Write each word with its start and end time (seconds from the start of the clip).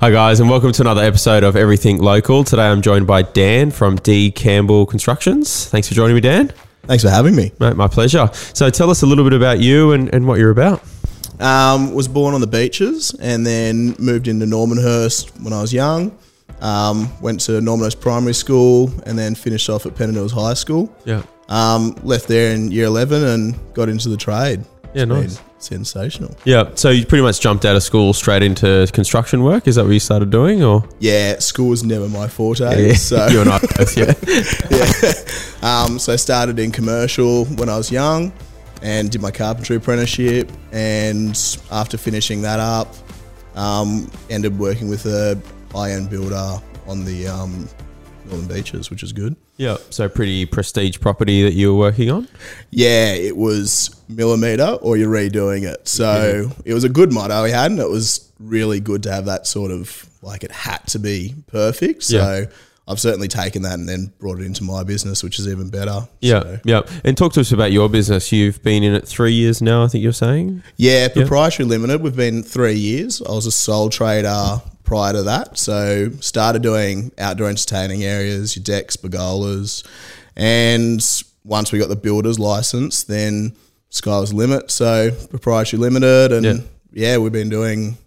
Hi, 0.00 0.10
guys, 0.10 0.40
and 0.40 0.50
welcome 0.50 0.72
to 0.72 0.82
another 0.82 1.02
episode 1.02 1.42
of 1.42 1.56
Everything 1.56 1.98
Local. 1.98 2.44
Today 2.44 2.68
I'm 2.68 2.82
joined 2.82 3.06
by 3.06 3.22
Dan 3.22 3.70
from 3.70 3.96
D. 3.96 4.30
Campbell 4.30 4.84
Constructions. 4.84 5.66
Thanks 5.70 5.88
for 5.88 5.94
joining 5.94 6.14
me, 6.14 6.20
Dan. 6.20 6.52
Thanks 6.82 7.02
for 7.02 7.08
having 7.08 7.34
me. 7.34 7.50
Mate, 7.60 7.76
my 7.76 7.88
pleasure. 7.88 8.28
So 8.32 8.68
tell 8.68 8.90
us 8.90 9.00
a 9.02 9.06
little 9.06 9.24
bit 9.24 9.32
about 9.32 9.58
you 9.58 9.92
and, 9.92 10.12
and 10.14 10.26
what 10.26 10.38
you're 10.38 10.50
about. 10.50 10.82
Um, 11.40 11.94
was 11.94 12.08
born 12.08 12.34
on 12.34 12.42
the 12.42 12.46
beaches 12.46 13.14
and 13.20 13.46
then 13.46 13.96
moved 13.98 14.28
into 14.28 14.44
Normanhurst 14.44 15.30
when 15.40 15.54
I 15.54 15.62
was 15.62 15.72
young. 15.72 16.16
Um, 16.60 17.10
went 17.22 17.40
to 17.40 17.60
Normanhurst 17.62 18.00
Primary 18.00 18.34
School 18.34 18.92
and 19.06 19.18
then 19.18 19.34
finished 19.34 19.70
off 19.70 19.86
at 19.86 19.94
Pennant 19.96 20.30
High 20.30 20.54
School. 20.54 20.94
Yeah. 21.06 21.22
Um, 21.48 21.98
left 22.02 22.28
there 22.28 22.54
in 22.54 22.70
year 22.70 22.84
11 22.84 23.24
and 23.24 23.74
got 23.74 23.88
into 23.88 24.10
the 24.10 24.16
trade. 24.18 24.62
Yeah, 24.92 25.06
nice. 25.06 25.38
been 25.38 25.45
Sensational. 25.58 26.36
Yeah. 26.44 26.70
So 26.74 26.90
you 26.90 27.06
pretty 27.06 27.22
much 27.22 27.40
jumped 27.40 27.64
out 27.64 27.76
of 27.76 27.82
school 27.82 28.12
straight 28.12 28.42
into 28.42 28.86
construction 28.92 29.42
work. 29.42 29.66
Is 29.66 29.76
that 29.76 29.84
what 29.84 29.92
you 29.92 30.00
started 30.00 30.30
doing, 30.30 30.62
or 30.62 30.84
Yeah, 31.00 31.38
school 31.38 31.68
was 31.68 31.82
never 31.82 32.08
my 32.08 32.28
forte. 32.28 32.92
So 32.94 33.26
you 33.30 33.40
and 33.40 33.50
I 33.50 33.58
both? 33.58 33.96
Yeah. 34.70 35.68
Um, 35.68 35.98
so 35.98 36.12
I 36.12 36.16
started 36.16 36.58
in 36.58 36.70
commercial 36.70 37.46
when 37.46 37.68
I 37.68 37.76
was 37.76 37.90
young 37.90 38.32
and 38.82 39.10
did 39.10 39.20
my 39.20 39.30
carpentry 39.30 39.76
apprenticeship. 39.76 40.50
And 40.72 41.30
after 41.72 41.96
finishing 41.96 42.42
that 42.42 42.60
up, 42.60 42.94
um, 43.54 44.10
ended 44.28 44.58
working 44.58 44.88
with 44.88 45.06
a 45.06 45.40
high-end 45.72 46.10
builder 46.10 46.60
on 46.86 47.04
the 47.04 47.26
um, 47.26 47.68
Northern 48.26 48.46
Beaches, 48.46 48.90
which 48.90 49.02
is 49.02 49.12
good. 49.12 49.34
Yeah. 49.56 49.76
So 49.90 50.08
pretty 50.08 50.46
prestige 50.46 51.00
property 51.00 51.42
that 51.42 51.54
you 51.54 51.72
were 51.72 51.78
working 51.78 52.10
on. 52.10 52.28
Yeah, 52.70 53.12
it 53.12 53.36
was 53.36 53.90
millimeter 54.08 54.78
or 54.82 54.96
you're 54.96 55.10
redoing 55.10 55.62
it. 55.64 55.88
So 55.88 56.50
it 56.64 56.74
was 56.74 56.84
a 56.84 56.88
good 56.88 57.12
motto 57.12 57.42
we 57.44 57.50
had, 57.50 57.70
and 57.70 57.80
it 57.80 57.88
was 57.90 58.30
really 58.38 58.80
good 58.80 59.02
to 59.04 59.12
have 59.12 59.24
that 59.26 59.46
sort 59.46 59.70
of 59.70 60.08
like 60.22 60.44
it 60.44 60.52
had 60.52 60.86
to 60.88 60.98
be 60.98 61.34
perfect. 61.46 62.02
So 62.04 62.16
Yeah. 62.16 62.44
I've 62.88 63.00
certainly 63.00 63.26
taken 63.26 63.62
that 63.62 63.74
and 63.80 63.88
then 63.88 64.12
brought 64.20 64.38
it 64.38 64.44
into 64.46 64.62
my 64.62 64.84
business, 64.84 65.24
which 65.24 65.40
is 65.40 65.48
even 65.48 65.70
better. 65.70 66.06
Yeah. 66.20 66.42
So- 66.42 66.58
Yeah. 66.64 66.82
And 67.04 67.16
talk 67.16 67.32
to 67.32 67.40
us 67.40 67.50
about 67.50 67.72
your 67.72 67.88
business. 67.88 68.30
You've 68.30 68.62
been 68.62 68.84
in 68.84 68.94
it 68.94 69.08
three 69.08 69.32
years 69.32 69.60
now. 69.60 69.82
I 69.82 69.88
think 69.88 70.04
you're 70.04 70.12
saying. 70.12 70.62
Yeah, 70.76 71.08
proprietary 71.08 71.68
limited. 71.68 72.00
We've 72.00 72.14
been 72.14 72.44
three 72.44 72.74
years. 72.74 73.20
I 73.22 73.32
was 73.32 73.46
a 73.46 73.50
sole 73.50 73.88
trader 73.90 74.60
prior 74.86 75.12
to 75.12 75.24
that. 75.24 75.58
So 75.58 76.10
started 76.20 76.62
doing 76.62 77.12
outdoor 77.18 77.48
entertaining 77.50 78.04
areas, 78.04 78.56
your 78.56 78.62
decks, 78.62 78.96
pergolas, 78.96 79.86
and 80.36 81.00
once 81.44 81.72
we 81.72 81.78
got 81.78 81.88
the 81.88 81.96
builder's 81.96 82.38
license, 82.38 83.04
then 83.04 83.54
sky 83.90 84.18
was 84.18 84.32
limit. 84.32 84.70
So 84.70 85.10
proprietary 85.30 85.80
limited, 85.80 86.32
and 86.32 86.44
Yeah. 86.44 86.54
yeah. 86.92 87.18
we've 87.18 87.32
been 87.32 87.48
doing 87.50 87.98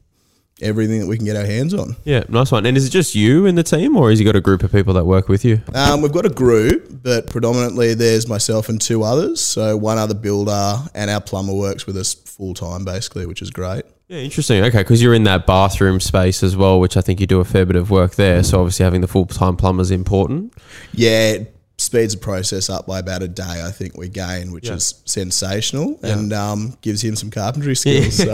everything 0.62 1.00
that 1.00 1.08
we 1.08 1.16
can 1.16 1.26
get 1.26 1.38
our 1.38 1.46
hands 1.46 1.74
on. 1.74 1.96
Yeah. 2.04 2.24
Nice 2.28 2.52
one. 2.52 2.66
And 2.66 2.76
is 2.76 2.86
it 2.86 2.90
just 2.90 3.16
you 3.16 3.46
in 3.46 3.56
the 3.56 3.64
team, 3.64 3.96
or 3.96 4.10
has 4.10 4.20
you 4.20 4.26
got 4.26 4.36
a 4.36 4.42
group 4.42 4.62
of 4.62 4.72
people 4.74 4.94
that 4.96 5.06
work 5.06 5.30
with 5.30 5.46
you? 5.46 5.62
Um, 5.74 6.02
we've 6.02 6.12
got 6.12 6.26
a 6.26 6.30
group, 6.30 7.02
but 7.02 7.28
predominantly 7.28 7.94
there's 7.94 8.28
myself 8.28 8.68
and 8.68 8.80
two 8.82 9.04
others. 9.04 9.40
So 9.42 9.78
one 9.78 9.98
other 9.98 10.14
builder 10.16 10.78
and 10.94 11.10
our 11.10 11.22
plumber 11.22 11.54
works 11.54 11.88
with 11.88 11.96
us 11.96 12.14
full 12.14 12.54
time, 12.54 12.84
basically, 12.84 13.26
which 13.26 13.42
is 13.42 13.52
great. 13.52 13.84
Yeah, 14.10 14.18
interesting. 14.18 14.64
Okay, 14.64 14.80
because 14.80 15.04
you're 15.04 15.14
in 15.14 15.24
that 15.26 15.46
bathroom 15.46 16.00
space 16.00 16.42
as 16.42 16.58
well, 16.58 16.80
which 16.80 16.98
I 16.98 17.02
think 17.02 17.20
you 17.20 17.28
do 17.28 17.40
a 17.42 17.46
fair 17.46 17.64
bit 17.64 17.76
of 17.76 17.92
work 17.92 18.16
there. 18.16 18.44
So 18.44 18.60
obviously 18.60 18.84
having 18.84 19.02
the 19.02 19.08
full 19.08 19.28
time 19.28 19.56
plumber 19.56 19.84
is 19.84 19.92
important. 19.92 20.52
Yeah, 20.94 21.44
speeds 21.90 22.14
the 22.14 22.20
process 22.22 22.70
up 22.70 22.86
by 22.86 23.00
about 23.00 23.24
a 23.24 23.28
day. 23.28 23.64
I 23.66 23.72
think 23.72 23.98
we 23.98 24.10
gain, 24.10 24.52
which 24.52 24.68
Yeah. 24.68 24.76
is 24.76 25.02
sensational, 25.06 26.00
and 26.04 26.32
um, 26.34 26.78
gives 26.82 27.04
him 27.04 27.16
some 27.16 27.32
carpentry 27.32 27.76
skills. 27.84 28.16
So 28.18 28.26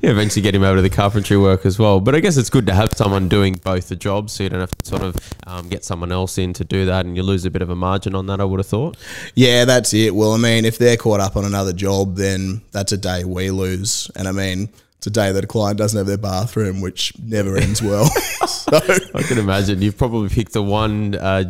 Yeah, 0.00 0.10
eventually 0.10 0.42
get 0.42 0.54
him 0.54 0.62
over 0.62 0.76
to 0.76 0.82
the 0.82 0.88
carpentry 0.90 1.36
work 1.36 1.66
as 1.66 1.76
well. 1.78 1.98
But 1.98 2.14
I 2.14 2.20
guess 2.20 2.36
it's 2.36 2.50
good 2.50 2.66
to 2.68 2.74
have 2.74 2.90
someone 2.94 3.28
doing 3.28 3.54
both 3.64 3.88
the 3.88 3.96
jobs, 3.96 4.32
so 4.34 4.44
you 4.44 4.48
don't 4.50 4.60
have 4.60 4.70
to 4.78 4.86
sort 4.88 5.02
of 5.02 5.16
um, 5.46 5.68
get 5.68 5.84
someone 5.84 6.12
else 6.12 6.38
in 6.38 6.52
to 6.54 6.64
do 6.64 6.86
that, 6.86 7.04
and 7.04 7.16
you 7.16 7.24
lose 7.24 7.44
a 7.44 7.50
bit 7.50 7.62
of 7.62 7.70
a 7.70 7.76
margin 7.76 8.14
on 8.14 8.26
that. 8.26 8.40
I 8.40 8.44
would 8.44 8.60
have 8.60 8.66
thought. 8.66 8.96
yeah, 9.34 9.64
that's 9.64 9.92
it. 9.92 10.14
Well, 10.14 10.32
I 10.32 10.38
mean, 10.38 10.64
if 10.64 10.78
they're 10.78 10.96
caught 10.96 11.20
up 11.20 11.36
on 11.36 11.44
another 11.44 11.72
job, 11.72 12.14
then 12.16 12.62
that's 12.70 12.92
a 12.92 12.96
day 12.96 13.24
we 13.24 13.50
lose, 13.50 14.08
and 14.14 14.28
I 14.28 14.32
mean. 14.32 14.68
It's 15.02 15.08
a 15.08 15.10
day 15.10 15.32
that 15.32 15.42
a 15.42 15.48
client 15.48 15.78
doesn't 15.78 15.98
have 15.98 16.06
their 16.06 16.16
bathroom, 16.16 16.80
which 16.80 17.12
never 17.20 17.56
ends 17.56 17.82
well. 17.82 18.04
so, 18.46 18.78
I 19.16 19.24
can 19.24 19.36
imagine 19.36 19.82
you've 19.82 19.98
probably 19.98 20.28
picked 20.28 20.52
the 20.52 20.62
one 20.62 21.16
uh, 21.16 21.42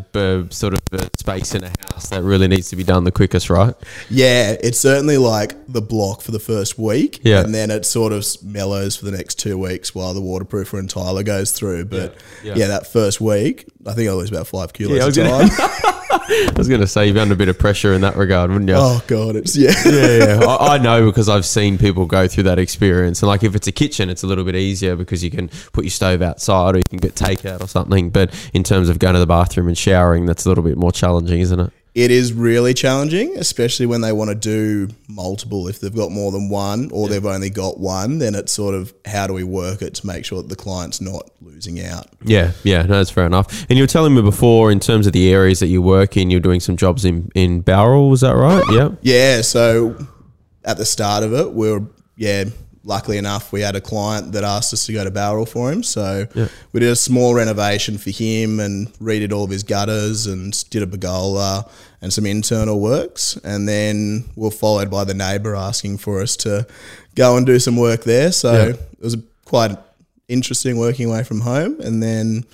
sort 0.49 0.73
of 0.73 0.81
uh, 0.91 1.07
space 1.19 1.55
in 1.55 1.63
a 1.65 1.69
house 1.69 2.09
that 2.09 2.23
really 2.23 2.49
needs 2.49 2.71
to 2.71 2.77
be 2.77 2.83
done 2.83 3.05
the 3.05 3.13
quickest, 3.13 3.51
right? 3.51 3.75
yeah, 4.09 4.57
it's 4.63 4.81
certainly 4.81 5.19
like 5.19 5.55
the 5.71 5.83
block 5.83 6.23
for 6.23 6.31
the 6.31 6.39
first 6.39 6.79
week, 6.79 7.21
Yeah. 7.25 7.43
and 7.43 7.55
then 7.55 7.71
it 7.71 7.85
sort 7.85 8.15
of 8.15 8.25
mellows 8.43 8.97
for 8.97 9.05
the 9.05 9.13
next 9.13 9.35
two 9.39 9.59
weeks 9.59 9.95
while 9.95 10.15
the 10.15 10.23
waterproofer 10.23 10.79
and 10.79 10.89
tiler 10.89 11.23
goes 11.23 11.53
through. 11.53 11.85
But 11.85 12.15
Yeah. 12.43 12.55
yeah, 12.55 12.55
Yeah. 12.57 12.67
that 12.69 12.87
first 12.87 13.21
week, 13.21 13.67
I 13.85 13.93
think 13.93 14.09
I 14.09 14.15
lose 14.15 14.31
about 14.31 14.47
five 14.47 14.73
kilos 14.73 15.15
Yeah, 15.15 15.27
a 15.27 15.29
time. 15.29 15.95
I 16.33 16.53
was 16.57 16.69
going 16.69 16.81
to 16.81 16.87
say 16.87 17.07
you've 17.07 17.17
under 17.17 17.35
a 17.35 17.37
bit 17.37 17.49
of 17.49 17.59
pressure 17.59 17.93
in 17.93 18.01
that 18.01 18.17
regard, 18.17 18.51
wouldn't 18.51 18.69
you? 18.69 18.77
oh 18.77 19.03
god, 19.07 19.37
it's 19.37 19.57
yeah. 19.57 19.73
yeah, 19.87 20.41
yeah. 20.41 20.45
I, 20.45 20.75
I 20.75 20.79
know 20.79 21.07
because 21.07 21.29
I've 21.29 21.45
seen 21.45 21.79
people 21.79 22.07
go 22.07 22.27
through 22.27 22.45
that 22.45 22.59
experience. 22.59 23.23
And 23.23 23.29
like 23.29 23.43
if 23.43 23.55
it's 23.55 23.67
a 23.67 23.73
kitchen, 23.73 24.11
it's 24.11 24.23
a 24.23 24.27
little 24.27 24.45
bit 24.45 24.57
easier 24.57 24.97
because 24.97 25.23
you 25.23 25.31
can 25.31 25.49
put 25.73 25.85
your 25.85 25.91
stove 25.91 26.23
outside 26.23 26.75
or 26.75 26.79
you 26.79 26.85
can 26.89 26.99
get 26.99 27.15
takeout 27.15 27.61
or 27.61 27.69
something. 27.69 28.11
But 28.11 28.33
in 28.55 28.63
terms 28.65 28.89
of 28.89 28.99
going 28.99 29.15
to 29.15 29.21
the 29.21 29.27
bathroom 29.27 29.69
and 29.69 29.77
showering, 29.77 30.27
that's 30.27 30.47
a 30.47 30.49
little 30.49 30.65
bit 30.65 30.77
more 30.77 30.93
challenging, 30.93 31.41
isn't 31.41 31.61
it? 31.61 31.73
It 31.95 32.11
is 32.11 32.33
really 32.33 32.73
challenging, 32.73 33.37
especially 33.37 33.85
when 33.85 34.01
they 34.01 34.13
want 34.13 34.31
to 34.31 34.35
do 34.35 34.89
multiple. 35.09 35.69
If 35.69 35.81
they've 35.81 35.95
got 35.95 36.11
more 36.11 36.33
than 36.33 36.49
one 36.49 36.91
or 36.91 37.07
they've 37.07 37.25
only 37.25 37.51
got 37.51 37.79
one, 37.79 38.19
then 38.19 38.35
it's 38.35 38.51
sort 38.51 38.75
of 38.75 38.95
how 39.05 39.27
do 39.27 39.35
we 39.35 39.45
work 39.45 39.83
it 39.83 39.95
to 39.97 40.07
make 40.07 40.25
sure 40.25 40.41
that 40.41 40.49
the 40.49 40.57
client's 40.57 41.03
not 41.03 41.31
losing 41.43 41.85
out. 41.85 42.07
Yeah, 42.25 42.53
yeah, 42.63 42.83
no, 42.83 42.97
that's 42.97 43.11
fair 43.11 43.27
enough. 43.27 43.67
And 43.69 43.77
you 43.77 43.83
were 43.83 43.89
telling 43.89 44.15
me 44.15 44.23
before, 44.23 44.73
in 44.73 44.81
terms 44.81 45.07
of 45.07 45.13
the 45.13 45.31
areas 45.31 45.61
that 45.61 45.67
you 45.67 45.83
work 45.83 46.17
in, 46.17 46.31
you're 46.31 46.41
doing 46.41 46.61
some 46.61 46.79
jobs 46.79 47.05
in 47.05 47.31
in 47.35 47.61
Bowral, 47.61 48.09
was 48.09 48.23
that 48.23 48.37
right? 48.37 48.65
Yeah. 48.71 48.91
Yeah, 49.03 49.43
so 49.43 50.07
at 50.65 50.79
the 50.79 50.87
start 50.87 51.25
of 51.25 51.35
it, 51.35 51.53
we 51.53 51.71
were 51.71 51.83
yeah. 52.17 52.45
Luckily 52.85 53.17
enough, 53.17 53.53
we 53.53 53.61
had 53.61 53.77
a 53.77 53.81
client 53.81 54.33
that 54.33 54.43
asked 54.43 54.73
us 54.73 54.87
to 54.87 54.93
go 54.93 55.05
to 55.05 55.11
Bowral 55.11 55.47
for 55.47 55.71
him. 55.71 55.83
So 55.85 56.27
we 56.73 56.81
did 56.81 56.91
a 56.91 56.97
small 56.97 57.33
renovation 57.35 57.97
for 57.99 58.11
him 58.11 58.59
and 58.59 58.93
redid 58.95 59.33
all 59.33 59.45
of 59.45 59.51
his 59.51 59.63
gutters 59.63 60.27
and 60.27 60.53
did 60.71 60.83
a 60.83 60.87
pergola 60.87 61.69
and 62.01 62.13
some 62.13 62.27
internal 62.27 62.81
works. 62.81 63.37
And 63.45 63.69
then 63.69 64.25
we 64.35 64.49
are 64.49 64.51
followed 64.51 64.91
by 64.91 65.05
the 65.05 65.15
neighbour 65.15 65.55
asking 65.55 65.99
for 65.99 66.21
us 66.21 66.37
to 66.39 66.67
go 67.15 67.37
and 67.37 67.47
do 67.47 67.59
some 67.61 67.77
work 67.77 68.03
there. 68.05 68.33
So 68.33 68.53
Yeah. 68.53 68.65
it 68.75 68.81
was 69.01 69.17
quite 69.45 69.77
interesting 70.29 70.77
working 70.79 71.09
away 71.09 71.23
from 71.23 71.41
home. 71.43 71.81
And 71.81 72.03
then 72.03 72.45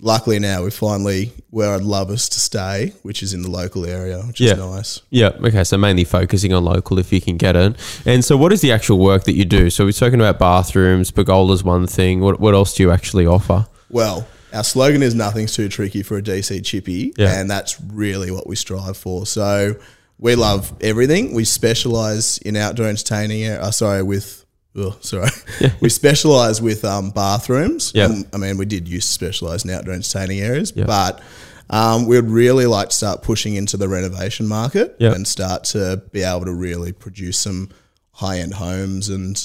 luckily 0.00 0.38
now 0.38 0.62
we're 0.62 0.70
finally 0.70 1.32
where 1.50 1.72
I'd 1.74 1.82
love 1.82 2.10
us 2.10 2.28
to 2.30 2.40
stay, 2.40 2.92
which 3.02 3.22
is 3.22 3.32
in 3.32 3.42
the 3.42 3.50
local 3.50 3.86
area, 3.86 4.18
which 4.26 4.40
Yeah. 4.40 4.52
is 4.52 4.58
nice. 4.58 5.00
Yeah. 5.10 5.28
Okay. 5.42 5.64
So 5.64 5.76
mainly 5.78 6.04
focusing 6.04 6.52
on 6.52 6.64
local 6.64 6.98
if 6.98 7.12
you 7.12 7.20
can 7.20 7.36
get 7.36 7.56
it. 7.56 7.76
And 8.04 8.24
so, 8.24 8.36
what 8.36 8.52
is 8.52 8.60
the 8.60 8.72
actual 8.72 8.98
work 8.98 9.24
that 9.24 9.34
you 9.34 9.44
do? 9.44 9.70
So 9.70 9.84
we're 9.84 9.92
talking 9.92 10.20
about 10.20 10.38
bathrooms. 10.38 11.10
Pergola's 11.10 11.64
one 11.64 11.86
thing. 11.86 12.20
What 12.20 12.40
What 12.40 12.54
else 12.54 12.74
do 12.74 12.82
you 12.82 12.90
actually 12.90 13.26
offer? 13.26 13.66
Well, 13.90 14.26
our 14.52 14.64
slogan 14.64 15.02
is 15.02 15.14
nothing's 15.14 15.52
too 15.54 15.68
tricky 15.68 16.02
for 16.02 16.16
a 16.16 16.22
DC 16.22 16.60
chippy, 16.64 17.12
Yeah. 17.18 17.38
and 17.38 17.50
that's 17.50 17.76
really 17.92 18.30
what 18.30 18.46
we 18.46 18.56
strive 18.56 18.96
for. 18.96 19.26
So 19.26 19.76
we 20.18 20.34
love 20.34 20.72
everything. 20.80 21.34
We 21.34 21.44
specialize 21.44 22.38
in 22.38 22.56
outdoor 22.56 22.86
entertaining. 22.86 23.50
Uh, 23.50 23.70
sorry, 23.70 24.02
with 24.02 24.45
oh, 24.76 24.96
sorry, 25.00 25.30
we 25.80 25.88
specialize 25.88 26.60
with 26.62 26.84
um, 26.84 27.10
bathrooms. 27.10 27.92
Yeah. 27.94 28.04
Um, 28.06 28.24
I 28.32 28.36
mean, 28.36 28.56
we 28.58 28.64
did 28.66 28.86
used 28.88 29.08
to 29.08 29.12
specialize 29.12 29.64
in 29.64 29.70
outdoor 29.70 29.94
entertaining 29.94 30.40
areas, 30.40 30.72
Yeah. 30.76 30.84
but. 30.86 31.20
Um, 31.68 32.06
we'd 32.06 32.20
really 32.26 32.66
like 32.66 32.90
to 32.90 32.94
start 32.94 33.22
pushing 33.22 33.56
into 33.56 33.76
the 33.76 33.88
renovation 33.88 34.46
market 34.46 34.94
Yeah. 35.00 35.14
and 35.14 35.26
start 35.26 35.64
to 35.64 36.00
be 36.12 36.22
able 36.22 36.44
to 36.44 36.52
really 36.54 36.92
produce 36.92 37.40
some 37.40 37.70
high 38.12 38.38
end 38.38 38.54
homes 38.54 39.08
and 39.08 39.36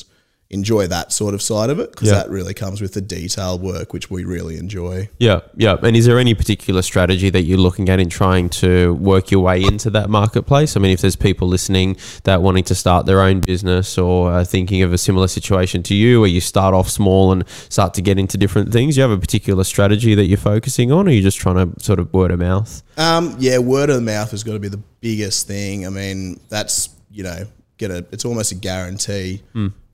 enjoy 0.51 0.86
that 0.88 1.12
sort 1.13 1.33
of 1.33 1.42
side 1.42 1.69
of 1.69 1.80
it 1.80 1.92
because 1.92 2.09
Yeah. 2.09 2.15
that 2.15 2.30
really 2.30 2.53
comes 2.53 2.81
with 2.81 2.94
the 2.94 3.01
detail 3.01 3.57
work, 3.57 3.94
which 3.94 4.12
we 4.12 4.24
really 4.25 4.57
enjoy. 4.57 5.09
Yeah, 5.18 5.39
yeah. 5.56 5.77
And 5.81 5.95
is 5.95 6.06
there 6.06 6.19
any 6.19 6.33
particular 6.33 6.81
strategy 6.81 7.30
that 7.30 7.44
you're 7.44 7.57
looking 7.57 7.88
at 7.89 8.00
in 8.00 8.09
trying 8.09 8.50
to 8.62 8.94
work 8.95 9.31
your 9.31 9.39
way 9.42 9.63
into 9.63 9.89
that 9.92 10.09
marketplace? 10.09 10.75
I 10.75 10.80
mean, 10.81 10.92
if 10.92 11.01
there's 11.01 11.15
people 11.15 11.48
listening 11.48 11.95
that 12.25 12.42
wanting 12.42 12.65
to 12.65 12.75
start 12.75 13.06
their 13.06 13.21
own 13.21 13.39
business 13.39 13.98
or 13.98 14.31
are 14.31 14.44
thinking 14.45 14.81
of 14.81 14.92
a 14.94 14.98
similar 14.98 15.27
situation 15.27 15.83
to 15.83 15.95
you, 15.95 16.19
where 16.19 16.30
you 16.30 16.42
start 16.42 16.74
off 16.74 16.89
small 16.89 17.31
and 17.31 17.44
start 17.69 17.94
to 17.95 18.01
get 18.01 18.19
into 18.19 18.38
different 18.38 18.71
things, 18.74 18.97
you 18.97 19.01
have 19.04 19.12
a 19.12 19.18
particular 19.18 19.63
strategy 19.63 20.15
that 20.15 20.25
you're 20.25 20.38
focusing 20.38 20.92
on, 20.92 21.07
or 21.07 21.12
are 21.12 21.13
you 21.13 21.21
just 21.21 21.38
trying 21.39 21.56
to 21.74 21.80
sort 21.83 22.00
of 22.00 22.13
word 22.13 22.30
of 22.31 22.39
mouth? 22.39 22.83
Um, 22.97 23.36
yeah, 23.39 23.57
word 23.57 23.89
of 23.89 24.04
mouth 24.04 24.31
has 24.31 24.44
got 24.44 24.54
to 24.54 24.59
be 24.59 24.68
the 24.68 24.81
biggest 25.00 25.47
thing. 25.47 25.86
I 25.88 25.89
mean, 25.89 26.39
that's 26.50 26.89
you 27.09 27.24
know, 27.24 27.45
get 27.77 27.92
a 27.92 28.06
it's 28.12 28.25
almost 28.25 28.51
a 28.51 28.56
guarantee 28.56 29.42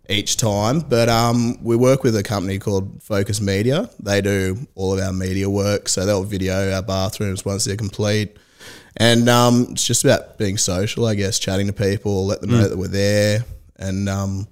each 0.09 0.38
time. 0.38 0.80
But 0.81 1.09
um, 1.09 1.62
we 1.63 1.75
work 1.75 2.04
with 2.04 2.15
a 2.15 2.24
company 2.24 2.59
called 2.59 3.01
Focus 3.04 3.42
Media. 3.42 3.89
They 4.00 4.21
do 4.21 4.68
all 4.75 4.94
of 4.94 5.00
our 5.00 5.13
media 5.13 5.50
work, 5.50 5.89
so 5.89 6.06
they'll 6.06 6.24
video 6.24 6.71
our 6.74 6.81
bathrooms 6.81 7.45
once 7.45 7.65
they're 7.65 7.77
complete. 7.77 8.38
And 8.98 9.30
um, 9.30 9.68
it's 9.71 9.86
just 9.86 10.04
about 10.04 10.38
being 10.38 10.57
social, 10.57 11.06
I 11.06 11.15
guess, 11.15 11.38
chatting 11.38 11.68
to 11.68 11.74
people, 11.74 12.25
let 12.25 12.42
them 12.42 12.50
know 12.50 12.68
that 12.68 12.77
we're 12.77 12.88
there, 12.88 13.45
and 13.77 14.09
um, 14.09 14.48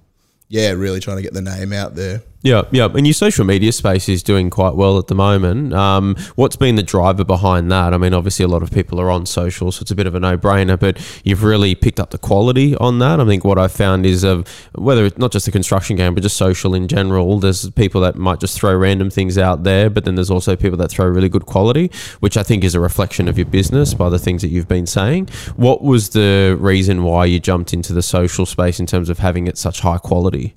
yeah, 0.48 0.70
really 0.70 1.00
trying 1.00 1.16
to 1.16 1.22
get 1.22 1.32
the 1.32 1.42
name 1.42 1.72
out 1.72 1.96
there. 1.96 2.22
Yeah, 2.46 2.62
yeah. 2.70 2.84
And 2.84 3.04
your 3.04 3.12
social 3.12 3.44
media 3.44 3.72
space 3.72 4.08
is 4.08 4.22
doing 4.22 4.50
quite 4.50 4.76
well 4.76 4.98
at 4.98 5.08
the 5.08 5.16
moment. 5.16 5.74
Um, 5.74 6.14
what's 6.36 6.54
been 6.54 6.76
the 6.76 6.82
driver 6.84 7.24
behind 7.24 7.72
that? 7.72 7.92
I 7.92 7.98
mean, 7.98 8.14
obviously, 8.14 8.44
a 8.44 8.48
lot 8.48 8.62
of 8.62 8.70
people 8.70 9.00
are 9.00 9.10
on 9.10 9.26
social, 9.26 9.72
so 9.72 9.82
it's 9.82 9.90
a 9.90 9.96
bit 9.96 10.06
of 10.06 10.14
a 10.14 10.20
no 10.20 10.38
brainer, 10.38 10.78
but 10.78 10.96
you've 11.24 11.42
really 11.42 11.74
picked 11.74 11.98
up 11.98 12.10
the 12.10 12.18
quality 12.18 12.76
on 12.76 13.00
that. 13.00 13.18
I 13.18 13.26
think 13.26 13.44
what 13.44 13.58
I've 13.58 13.72
found 13.72 14.06
is 14.06 14.24
uh, 14.24 14.44
whether 14.76 15.04
it's 15.04 15.18
not 15.18 15.32
just 15.32 15.46
the 15.46 15.50
construction 15.50 15.96
game, 15.96 16.14
but 16.14 16.22
just 16.22 16.36
social 16.36 16.72
in 16.72 16.86
general, 16.86 17.40
there's 17.40 17.68
people 17.70 18.00
that 18.02 18.14
might 18.14 18.38
just 18.38 18.56
throw 18.56 18.76
random 18.76 19.10
things 19.10 19.36
out 19.36 19.64
there, 19.64 19.90
but 19.90 20.04
then 20.04 20.14
there's 20.14 20.30
also 20.30 20.54
people 20.54 20.78
that 20.78 20.92
throw 20.92 21.08
really 21.08 21.28
good 21.28 21.46
quality, 21.46 21.90
which 22.20 22.36
I 22.36 22.44
think 22.44 22.62
is 22.62 22.76
a 22.76 22.80
reflection 22.80 23.26
of 23.26 23.36
your 23.36 23.46
business 23.46 23.92
by 23.92 24.08
the 24.08 24.20
things 24.20 24.42
that 24.42 24.50
you've 24.50 24.68
been 24.68 24.86
saying. 24.86 25.30
What 25.56 25.82
was 25.82 26.10
the 26.10 26.56
reason 26.60 27.02
why 27.02 27.24
you 27.24 27.40
jumped 27.40 27.74
into 27.74 27.92
the 27.92 28.02
social 28.02 28.46
space 28.46 28.78
in 28.78 28.86
terms 28.86 29.10
of 29.10 29.18
having 29.18 29.48
it 29.48 29.58
such 29.58 29.80
high 29.80 29.98
quality? 29.98 30.54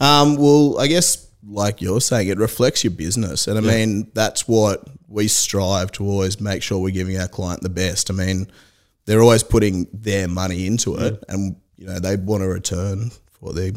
Um, 0.00 0.36
well, 0.36 0.78
I 0.78 0.86
guess 0.86 1.26
like 1.48 1.80
you're 1.80 2.00
saying, 2.00 2.28
it 2.28 2.38
reflects 2.38 2.84
your 2.84 2.92
business, 2.92 3.46
and 3.46 3.58
I 3.58 3.62
yeah. 3.62 3.70
mean 3.86 4.10
that's 4.14 4.48
what 4.48 4.84
we 5.08 5.28
strive 5.28 5.92
to 5.92 6.04
always 6.04 6.40
make 6.40 6.62
sure 6.62 6.78
we're 6.78 6.90
giving 6.90 7.18
our 7.18 7.28
client 7.28 7.62
the 7.62 7.68
best. 7.68 8.10
I 8.10 8.14
mean, 8.14 8.50
they're 9.04 9.22
always 9.22 9.42
putting 9.42 9.86
their 9.92 10.28
money 10.28 10.66
into 10.66 10.96
it, 10.96 11.14
yeah. 11.14 11.34
and 11.34 11.56
you 11.76 11.86
know 11.86 11.98
they 11.98 12.16
want 12.16 12.42
a 12.42 12.48
return 12.48 13.10
for 13.10 13.38
what 13.40 13.54
they're 13.54 13.72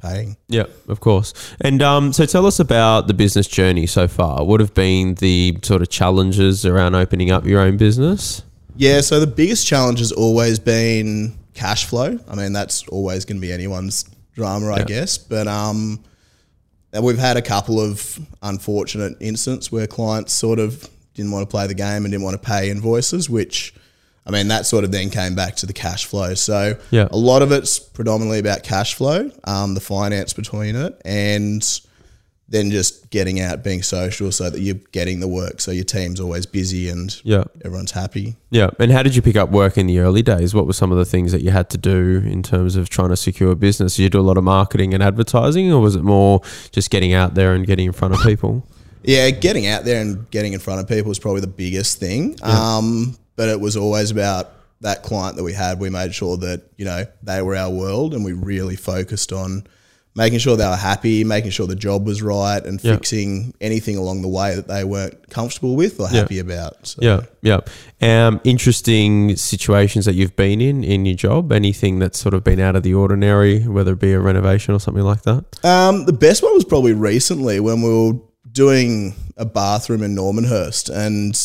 paying. 0.00 0.36
Yeah, 0.48 0.66
of 0.88 1.00
course. 1.00 1.32
And 1.60 1.82
um, 1.82 2.12
so 2.12 2.26
tell 2.26 2.46
us 2.46 2.60
about 2.60 3.06
the 3.06 3.14
business 3.14 3.48
journey 3.48 3.86
so 3.86 4.06
far. 4.06 4.44
What 4.44 4.60
have 4.60 4.74
been 4.74 5.14
the 5.14 5.58
sort 5.62 5.82
of 5.82 5.88
challenges 5.88 6.66
around 6.66 6.94
opening 6.94 7.30
up 7.30 7.46
your 7.46 7.60
own 7.60 7.76
business? 7.76 8.42
Yeah, 8.76 9.00
so 9.00 9.20
the 9.20 9.26
biggest 9.26 9.66
challenge 9.66 10.00
has 10.00 10.12
always 10.12 10.58
been 10.58 11.38
cash 11.54 11.86
flow. 11.86 12.18
I 12.28 12.34
mean, 12.34 12.52
that's 12.52 12.86
always 12.88 13.24
going 13.24 13.36
to 13.36 13.40
be 13.40 13.52
anyone's 13.52 14.04
drama, 14.34 14.72
I 14.72 14.84
guess. 14.84 15.18
But 15.18 15.46
um, 15.46 16.02
we've 17.02 17.18
had 17.18 17.36
a 17.36 17.42
couple 17.42 17.80
of 17.80 18.18
unfortunate 18.42 19.16
incidents 19.20 19.72
where 19.72 19.86
clients 19.86 20.32
sort 20.32 20.58
of 20.58 20.88
didn't 21.14 21.30
want 21.30 21.48
to 21.48 21.50
play 21.50 21.66
the 21.66 21.74
game 21.74 22.04
and 22.04 22.10
didn't 22.10 22.24
want 22.24 22.40
to 22.40 22.46
pay 22.46 22.70
invoices, 22.70 23.30
which 23.30 23.74
I 24.26 24.30
mean 24.30 24.48
that 24.48 24.66
sort 24.66 24.84
of 24.84 24.92
then 24.92 25.10
came 25.10 25.34
back 25.34 25.56
to 25.56 25.66
the 25.66 25.72
cash 25.72 26.04
flow. 26.06 26.34
So 26.34 26.76
yeah. 26.90 27.08
a 27.10 27.16
lot 27.16 27.42
of 27.42 27.52
it's 27.52 27.78
predominantly 27.78 28.38
about 28.38 28.62
cash 28.62 28.94
flow, 28.94 29.30
um, 29.44 29.74
the 29.74 29.80
finance 29.80 30.32
between 30.32 30.76
it, 30.76 31.00
and 31.04 31.62
then 32.48 32.70
just 32.70 33.10
getting 33.10 33.40
out, 33.40 33.64
being 33.64 33.82
social, 33.82 34.30
so 34.30 34.50
that 34.50 34.60
you're 34.60 34.74
getting 34.92 35.20
the 35.20 35.28
work, 35.28 35.60
so 35.60 35.70
your 35.70 35.84
team's 35.84 36.20
always 36.20 36.44
busy 36.44 36.88
and 36.88 37.20
yeah, 37.24 37.44
everyone's 37.64 37.92
happy. 37.92 38.36
Yeah. 38.50 38.70
And 38.78 38.92
how 38.92 39.02
did 39.02 39.16
you 39.16 39.22
pick 39.22 39.36
up 39.36 39.50
work 39.50 39.78
in 39.78 39.86
the 39.86 39.98
early 40.00 40.22
days? 40.22 40.54
What 40.54 40.66
were 40.66 40.74
some 40.74 40.92
of 40.92 40.98
the 40.98 41.04
things 41.04 41.32
that 41.32 41.42
you 41.42 41.50
had 41.50 41.70
to 41.70 41.78
do 41.78 42.22
in 42.24 42.42
terms 42.42 42.76
of 42.76 42.90
trying 42.90 43.08
to 43.08 43.16
secure 43.16 43.54
business? 43.54 43.96
Did 43.96 44.02
you 44.02 44.10
do 44.10 44.20
a 44.20 44.22
lot 44.22 44.36
of 44.36 44.44
marketing 44.44 44.92
and 44.92 45.02
advertising, 45.02 45.72
or 45.72 45.80
was 45.80 45.96
it 45.96 46.02
more 46.02 46.42
just 46.70 46.90
getting 46.90 47.14
out 47.14 47.34
there 47.34 47.54
and 47.54 47.66
getting 47.66 47.86
in 47.86 47.92
front 47.92 48.14
of 48.14 48.20
people? 48.20 48.66
Yeah, 49.02 49.30
getting 49.30 49.66
out 49.66 49.84
there 49.84 50.00
and 50.00 50.30
getting 50.30 50.52
in 50.52 50.60
front 50.60 50.80
of 50.80 50.88
people 50.88 51.10
is 51.10 51.18
probably 51.18 51.42
the 51.42 51.46
biggest 51.46 51.98
thing. 51.98 52.36
Yeah. 52.40 52.76
Um, 52.76 53.16
but 53.36 53.48
it 53.48 53.60
was 53.60 53.76
always 53.76 54.10
about 54.10 54.52
that 54.80 55.02
client 55.02 55.36
that 55.36 55.42
we 55.42 55.52
had. 55.52 55.80
We 55.80 55.90
made 55.90 56.14
sure 56.14 56.36
that 56.38 56.62
you 56.76 56.84
know 56.84 57.04
they 57.22 57.42
were 57.42 57.56
our 57.56 57.70
world, 57.70 58.14
and 58.14 58.24
we 58.24 58.32
really 58.32 58.76
focused 58.76 59.32
on 59.32 59.66
making 60.16 60.38
sure 60.38 60.56
they 60.56 60.66
were 60.66 60.76
happy, 60.76 61.24
making 61.24 61.50
sure 61.50 61.66
the 61.66 61.74
job 61.74 62.06
was 62.06 62.22
right, 62.22 62.64
and 62.64 62.82
yep. 62.82 62.96
fixing 62.96 63.54
anything 63.60 63.96
along 63.96 64.22
the 64.22 64.28
way 64.28 64.54
that 64.54 64.68
they 64.68 64.84
weren't 64.84 65.28
comfortable 65.28 65.74
with 65.74 65.98
or 65.98 66.08
happy 66.08 66.36
yep. 66.36 66.46
about. 66.46 66.86
So. 66.86 67.00
Yeah, 67.02 67.20
yeah. 67.42 67.60
Um, 68.00 68.40
interesting 68.44 69.36
situations 69.36 70.04
that 70.04 70.14
you've 70.14 70.36
been 70.36 70.60
in 70.60 70.84
in 70.84 71.04
your 71.06 71.16
job. 71.16 71.52
Anything 71.52 71.98
that's 71.98 72.18
sort 72.18 72.34
of 72.34 72.44
been 72.44 72.60
out 72.60 72.76
of 72.76 72.82
the 72.82 72.94
ordinary, 72.94 73.66
whether 73.66 73.92
it 73.92 74.00
be 74.00 74.12
a 74.12 74.20
renovation 74.20 74.74
or 74.74 74.80
something 74.80 75.04
like 75.04 75.22
that. 75.22 75.44
Um, 75.64 76.04
the 76.04 76.12
best 76.12 76.42
one 76.42 76.54
was 76.54 76.64
probably 76.64 76.92
recently 76.92 77.58
when 77.60 77.82
we 77.82 77.88
were 77.88 78.18
doing 78.50 79.14
a 79.36 79.44
bathroom 79.44 80.02
in 80.02 80.14
Normanhurst, 80.14 80.88
and 80.88 81.36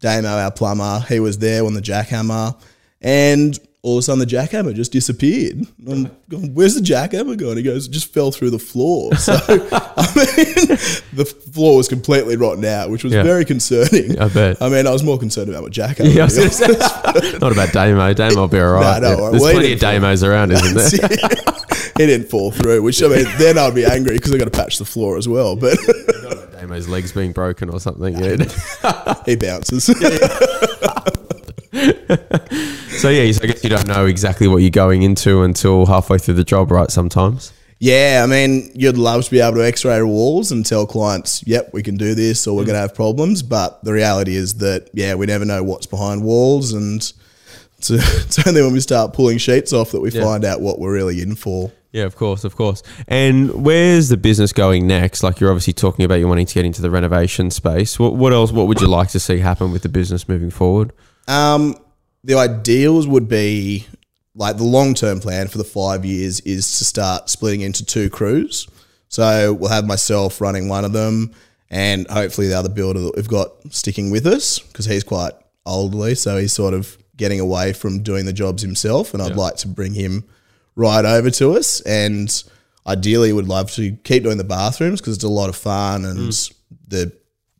Damo, 0.00 0.28
our 0.28 0.50
plumber, 0.50 1.00
he 1.08 1.20
was 1.20 1.38
there 1.38 1.64
on 1.64 1.72
the 1.72 1.80
jackhammer, 1.80 2.60
and 3.00 3.58
all 3.82 3.96
of 3.96 4.00
a 4.00 4.02
sudden 4.02 4.18
the 4.18 4.26
jackhammer 4.26 4.74
just 4.74 4.92
disappeared. 4.92 5.66
I'm 5.88 6.10
going, 6.28 6.54
where's 6.54 6.74
the 6.74 6.82
jackhammer 6.82 7.36
going? 7.36 7.56
He 7.56 7.62
goes, 7.62 7.86
it 7.86 7.90
just 7.90 8.12
fell 8.12 8.30
through 8.30 8.50
the 8.50 8.58
floor. 8.58 9.10
So, 9.20 9.34
I 9.34 10.06
mean, 10.16 10.66
the 11.12 11.24
floor 11.52 11.76
was 11.76 11.88
completely 11.88 12.36
rotten 12.36 12.64
out, 12.64 12.90
which 12.90 13.04
was 13.04 13.12
yeah. 13.12 13.22
very 13.22 13.44
concerning. 13.44 14.18
I 14.18 14.28
bet. 14.28 14.60
I 14.60 14.68
mean, 14.68 14.86
I 14.86 14.90
was 14.90 15.02
more 15.02 15.18
concerned 15.18 15.50
about 15.50 15.62
my 15.62 15.68
jackhammer. 15.68 16.14
Yeah, 16.14 17.36
Not 17.38 17.52
about 17.52 17.72
Damo. 17.72 18.14
Damo 18.14 18.40
will 18.40 18.48
be 18.48 18.58
all 18.58 18.72
right. 18.72 19.00
No, 19.00 19.16
no, 19.16 19.30
There's 19.30 19.42
well, 19.42 19.52
plenty 19.52 19.74
of 19.74 19.78
Damos 19.78 20.26
around, 20.26 20.52
isn't 20.52 20.74
there? 21.00 21.28
he 21.98 22.06
didn't 22.06 22.28
fall 22.28 22.50
through, 22.50 22.82
which, 22.82 23.02
I 23.02 23.08
mean, 23.08 23.26
then 23.38 23.58
I'd 23.58 23.74
be 23.74 23.84
angry 23.84 24.16
because 24.16 24.34
i 24.34 24.38
got 24.38 24.46
to 24.46 24.50
patch 24.50 24.78
the 24.78 24.86
floor 24.86 25.18
as 25.18 25.28
well. 25.28 25.54
But 25.54 25.78
Damo's 26.58 26.88
legs 26.88 27.12
being 27.12 27.32
broken 27.32 27.68
or 27.68 27.78
something. 27.78 28.16
he 29.26 29.36
bounces. 29.36 29.90
So 33.00 33.08
yeah, 33.08 33.32
so 33.32 33.40
I 33.42 33.46
guess 33.46 33.64
you 33.64 33.70
don't 33.70 33.86
know 33.86 34.06
exactly 34.06 34.46
what 34.46 34.58
you're 34.58 34.70
going 34.70 35.02
into 35.02 35.42
until 35.42 35.86
halfway 35.86 36.18
through 36.18 36.34
the 36.34 36.44
job, 36.44 36.70
right? 36.70 36.90
Sometimes. 36.90 37.52
Yeah, 37.78 38.20
I 38.22 38.26
mean, 38.26 38.70
you'd 38.74 38.98
love 38.98 39.24
to 39.24 39.30
be 39.30 39.40
able 39.40 39.54
to 39.54 39.66
X-ray 39.66 40.02
walls 40.02 40.52
and 40.52 40.66
tell 40.66 40.86
clients, 40.86 41.42
"Yep, 41.46 41.70
we 41.72 41.82
can 41.82 41.96
do 41.96 42.14
this," 42.14 42.46
or 42.46 42.54
"We're 42.54 42.66
going 42.66 42.74
to 42.74 42.80
have 42.80 42.94
problems." 42.94 43.42
But 43.42 43.82
the 43.84 43.94
reality 43.94 44.36
is 44.36 44.54
that 44.54 44.90
yeah, 44.92 45.14
we 45.14 45.24
never 45.24 45.46
know 45.46 45.62
what's 45.62 45.86
behind 45.86 46.22
walls, 46.22 46.74
and 46.74 47.00
it's, 47.78 47.90
it's 47.90 48.46
only 48.46 48.60
when 48.60 48.74
we 48.74 48.80
start 48.80 49.14
pulling 49.14 49.38
sheets 49.38 49.72
off 49.72 49.92
that 49.92 50.00
we 50.00 50.10
yeah. 50.10 50.22
find 50.22 50.44
out 50.44 50.60
what 50.60 50.78
we're 50.78 50.92
really 50.92 51.22
in 51.22 51.36
for. 51.36 51.72
Yeah, 51.92 52.04
of 52.04 52.16
course, 52.16 52.44
of 52.44 52.54
course. 52.54 52.82
And 53.08 53.64
where's 53.64 54.10
the 54.10 54.16
business 54.18 54.52
going 54.52 54.86
next? 54.86 55.22
Like 55.22 55.40
you're 55.40 55.50
obviously 55.50 55.72
talking 55.72 56.04
about 56.04 56.16
you 56.16 56.28
wanting 56.28 56.46
to 56.46 56.54
get 56.54 56.64
into 56.64 56.82
the 56.82 56.90
renovation 56.90 57.50
space. 57.50 57.98
What, 57.98 58.14
what 58.14 58.32
else? 58.32 58.52
What 58.52 58.68
would 58.68 58.80
you 58.80 58.86
like 58.86 59.08
to 59.08 59.20
see 59.20 59.38
happen 59.38 59.72
with 59.72 59.82
the 59.82 59.88
business 59.88 60.28
moving 60.28 60.50
forward? 60.50 60.92
Um, 61.26 61.74
the 62.24 62.34
ideals 62.34 63.06
would 63.06 63.28
be 63.28 63.86
like 64.34 64.56
the 64.56 64.64
long 64.64 64.94
term 64.94 65.20
plan 65.20 65.48
for 65.48 65.58
the 65.58 65.64
five 65.64 66.04
years 66.04 66.40
is 66.40 66.78
to 66.78 66.84
start 66.84 67.28
splitting 67.28 67.62
into 67.62 67.84
two 67.84 68.10
crews. 68.10 68.68
So 69.08 69.52
we'll 69.52 69.70
have 69.70 69.86
myself 69.86 70.40
running 70.40 70.68
one 70.68 70.84
of 70.84 70.92
them, 70.92 71.32
and 71.68 72.06
hopefully 72.08 72.48
the 72.48 72.58
other 72.58 72.68
builder 72.68 73.00
that 73.00 73.16
we've 73.16 73.28
got 73.28 73.50
sticking 73.72 74.10
with 74.10 74.26
us 74.26 74.60
because 74.60 74.86
he's 74.86 75.02
quite 75.02 75.32
elderly, 75.66 76.14
so 76.14 76.36
he's 76.36 76.52
sort 76.52 76.74
of 76.74 76.96
getting 77.16 77.40
away 77.40 77.72
from 77.72 78.02
doing 78.02 78.24
the 78.24 78.32
jobs 78.32 78.62
himself, 78.62 79.12
and 79.12 79.22
I'd 79.22 79.36
like 79.36 79.56
to 79.56 79.68
bring 79.68 79.94
him 79.94 80.24
right 80.76 81.04
over 81.04 81.30
to 81.30 81.56
us. 81.56 81.80
And 81.80 82.42
ideally, 82.86 83.32
would 83.32 83.48
love 83.48 83.70
to 83.72 83.92
keep 84.04 84.22
doing 84.22 84.38
the 84.38 84.44
bathrooms 84.44 85.00
because 85.00 85.16
it's 85.16 85.24
a 85.24 85.28
lot 85.28 85.48
of 85.48 85.56
fun 85.56 86.04
and 86.04 86.18
mm. 86.18 86.54
they're 86.86 87.12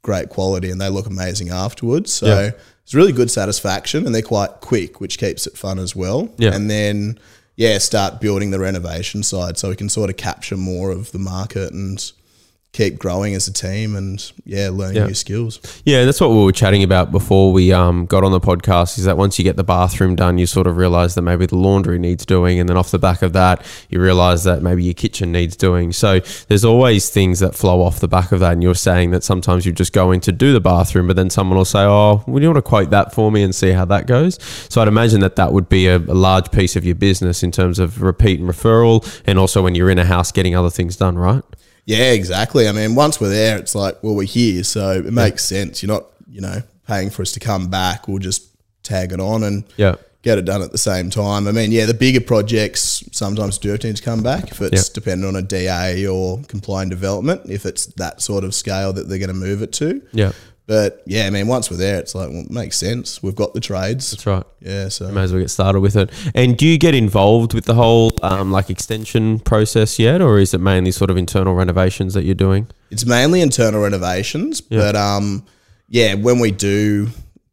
great 0.03 0.29
quality 0.29 0.71
and 0.71 0.81
they 0.81 0.89
look 0.89 1.07
amazing 1.07 1.51
afterwards. 1.51 2.13
So. 2.13 2.27
Yeah 2.27 2.51
it's 2.91 2.95
really 2.97 3.13
good 3.13 3.31
satisfaction 3.31 4.05
and 4.05 4.13
they're 4.13 4.21
quite 4.21 4.51
quick, 4.61 5.01
which 5.01 5.17
keeps 5.17 5.47
it 5.47 5.57
fun 5.57 5.79
as 5.79 5.95
well. 5.95 6.29
Yeah. 6.39 6.53
And 6.53 6.69
then, 6.69 7.21
yeah, 7.55 7.79
start 7.79 8.21
building 8.21 8.51
the 8.51 8.59
renovation 8.59 9.23
side 9.23 9.59
so 9.59 9.69
we 9.69 9.77
can 9.77 9.89
sort 9.89 10.11
of 10.11 10.17
capture 10.17 10.57
more 10.57 10.91
of 10.91 11.13
the 11.13 11.21
market 11.21 11.73
and 11.73 12.11
keep 12.73 12.99
growing 12.99 13.35
as 13.35 13.49
a 13.49 13.53
team 13.53 13.97
and 13.97 14.33
yeah, 14.45 14.69
learning 14.71 14.97
yeah. 14.97 15.07
new 15.07 15.15
skills. 15.15 15.83
Yeah, 15.85 16.05
that's 16.05 16.21
what 16.21 16.31
we 16.31 16.45
were 16.45 16.53
chatting 16.53 16.85
about 16.85 17.11
before 17.11 17.53
we 17.53 17.73
um, 17.73 18.07
got 18.07 18.23
on 18.23 18.31
the 18.31 18.41
podcast. 18.41 18.99
Is 18.99 19.05
that 19.05 19.17
once 19.17 19.39
you 19.39 19.45
get 19.45 19.57
the 19.57 19.65
bathroom 19.65 20.15
done, 20.15 20.39
you 20.39 20.47
sort 20.47 20.67
of 20.67 20.77
realize 20.77 21.15
that 21.17 21.23
maybe 21.23 21.47
the 21.47 21.57
laundry 21.57 21.99
needs 21.99 22.25
doing, 22.25 22.61
and 22.61 22.69
then 22.69 22.77
off 22.77 22.91
the 22.91 22.99
back 22.99 23.23
of 23.23 23.33
that, 23.33 23.65
you 23.89 24.01
realize 24.01 24.45
that 24.45 24.63
maybe 24.63 24.85
your 24.85 24.95
kitchen 24.95 25.33
needs 25.33 25.57
doing. 25.57 25.93
So 25.93 26.21
there's 26.49 26.65
always 26.65 27.11
things 27.11 27.41
that 27.41 27.55
flow 27.55 27.83
off 27.83 27.99
the 27.99 28.09
back 28.09 28.31
of 28.31 28.41
that. 28.41 28.53
And 28.53 28.63
you're 28.63 28.75
saying 28.75 29.11
that 29.11 29.25
sometimes 29.25 29.67
you 29.67 29.73
just 29.73 29.93
go 29.93 30.13
in 30.13 30.21
to 30.21 30.33
do 30.33 30.53
the 30.53 30.61
bathroom, 30.61 31.09
but 31.09 31.17
then 31.17 31.31
someone 31.31 31.57
will 31.57 31.65
say, 31.65 31.83
"Oh, 31.83 32.23
would 32.27 32.43
you 32.43 32.49
want 32.49 32.59
to 32.59 32.69
quote 32.69 32.91
that 32.91 33.13
for 33.13 33.33
me 33.33 33.43
and 33.43 33.55
see 33.55 33.73
how 33.73 33.85
that 33.87 34.07
goes?" 34.07 34.39
So 34.69 34.81
I'd 34.81 34.89
imagine 34.89 35.21
that 35.21 35.37
that 35.37 35.53
would 35.53 35.69
be 35.69 35.89
a, 35.89 35.97
a 35.97 36.15
large 36.15 36.53
piece 36.53 36.77
of 36.77 36.85
your 36.85 36.95
business 36.95 37.43
in 37.43 37.51
terms 37.51 37.81
of 37.81 38.01
repeat 38.01 38.39
and 38.39 38.49
referral, 38.49 39.23
and 39.27 39.39
also 39.39 39.63
when 39.63 39.75
you're 39.75 39.91
in 39.91 39.99
a 39.99 40.05
house 40.05 40.31
getting 40.31 40.55
other 40.55 40.71
things 40.71 40.97
done, 40.97 41.19
right? 41.19 41.43
Yeah, 41.91 42.13
exactly. 42.13 42.69
I 42.69 42.73
mean, 42.73 42.95
once 42.95 43.21
we're 43.21 43.31
there, 43.31 43.59
it's 43.59 43.75
like, 43.75 44.01
well, 44.01 44.15
we're 44.15 44.23
here, 44.23 44.63
so 44.63 44.93
it 44.93 45.13
makes 45.13 45.45
sense. 45.45 45.83
You're 45.83 45.93
not, 45.93 46.07
you 46.29 46.41
know, 46.41 46.63
paying 46.87 47.11
for 47.11 47.23
us 47.23 47.33
to 47.33 47.41
come 47.41 47.69
back. 47.69 48.07
We'll 48.07 48.21
just 48.21 48.47
tag 48.85 49.13
it 49.13 49.19
on 49.19 49.43
and 49.43 49.65
yeah. 49.77 49.97
get 50.23 50.39
it 50.39 50.45
done 50.45 50.63
at 50.63 50.71
the 50.71 50.79
same 50.79 51.11
time. 51.11 51.49
I 51.49 51.53
mean, 51.53 51.73
yeah, 51.73 51.87
the 51.87 51.95
bigger 51.95 52.21
projects 52.21 53.03
sometimes 53.11 53.59
do 53.59 53.71
have 53.71 53.81
to 53.81 53.93
come 54.03 54.23
back 54.23 54.53
if 54.53 54.61
it's 54.61 54.89
yeah. 54.89 54.95
dependent 54.95 55.37
on 55.37 55.43
a 55.43 55.45
DA 55.45 56.07
or 56.07 56.41
compliant 56.47 56.91
development. 56.91 57.43
If 57.51 57.67
it's 57.67 57.87
that 57.87 58.23
sort 58.23 58.45
of 58.45 58.55
scale 58.55 58.93
that 58.93 59.09
they're 59.09 59.19
going 59.19 59.29
to 59.29 59.35
move 59.35 59.61
it 59.61 59.73
to, 59.75 60.01
yeah. 60.13 60.31
But 60.71 61.03
yeah, 61.05 61.27
I 61.27 61.31
mean, 61.31 61.49
once 61.49 61.69
we're 61.69 61.79
there, 61.79 61.99
it's 61.99 62.15
like, 62.15 62.29
well, 62.29 62.43
it 62.43 62.51
makes 62.53 62.77
sense. 62.77 63.21
We've 63.21 63.35
got 63.35 63.55
the 63.55 63.61
trades. 63.61 64.13
That's 64.13 64.25
right. 64.25 64.45
Yeah, 64.61 64.89
so 64.89 65.09
you 65.09 65.13
may 65.13 65.23
as 65.23 65.33
well 65.33 65.43
get 65.43 65.51
started 65.51 65.81
with 65.81 65.97
it. 65.97 66.11
And 66.33 66.57
do 66.57 66.65
you 66.65 66.79
get 66.79 66.95
involved 66.95 67.55
with 67.55 67.65
the 67.65 67.75
whole 67.75 68.13
um, 68.23 68.53
like 68.53 68.71
extension 68.71 69.41
process 69.41 69.99
yet, 69.99 70.23
or 70.23 70.39
is 70.39 70.55
it 70.55 70.61
mainly 70.61 70.93
sort 70.93 71.11
of 71.11 71.17
internal 71.17 71.55
renovations 71.55 72.15
that 72.15 72.23
you're 72.23 72.37
doing? 72.37 72.69
It's 72.93 73.05
mainly 73.05 73.41
internal 73.41 73.83
renovations, 73.83 74.63
yeah. 74.69 74.79
but 74.79 74.95
um, 74.95 75.45
yeah, 75.89 76.15
when 76.15 76.39
we 76.39 76.53
do 76.53 77.09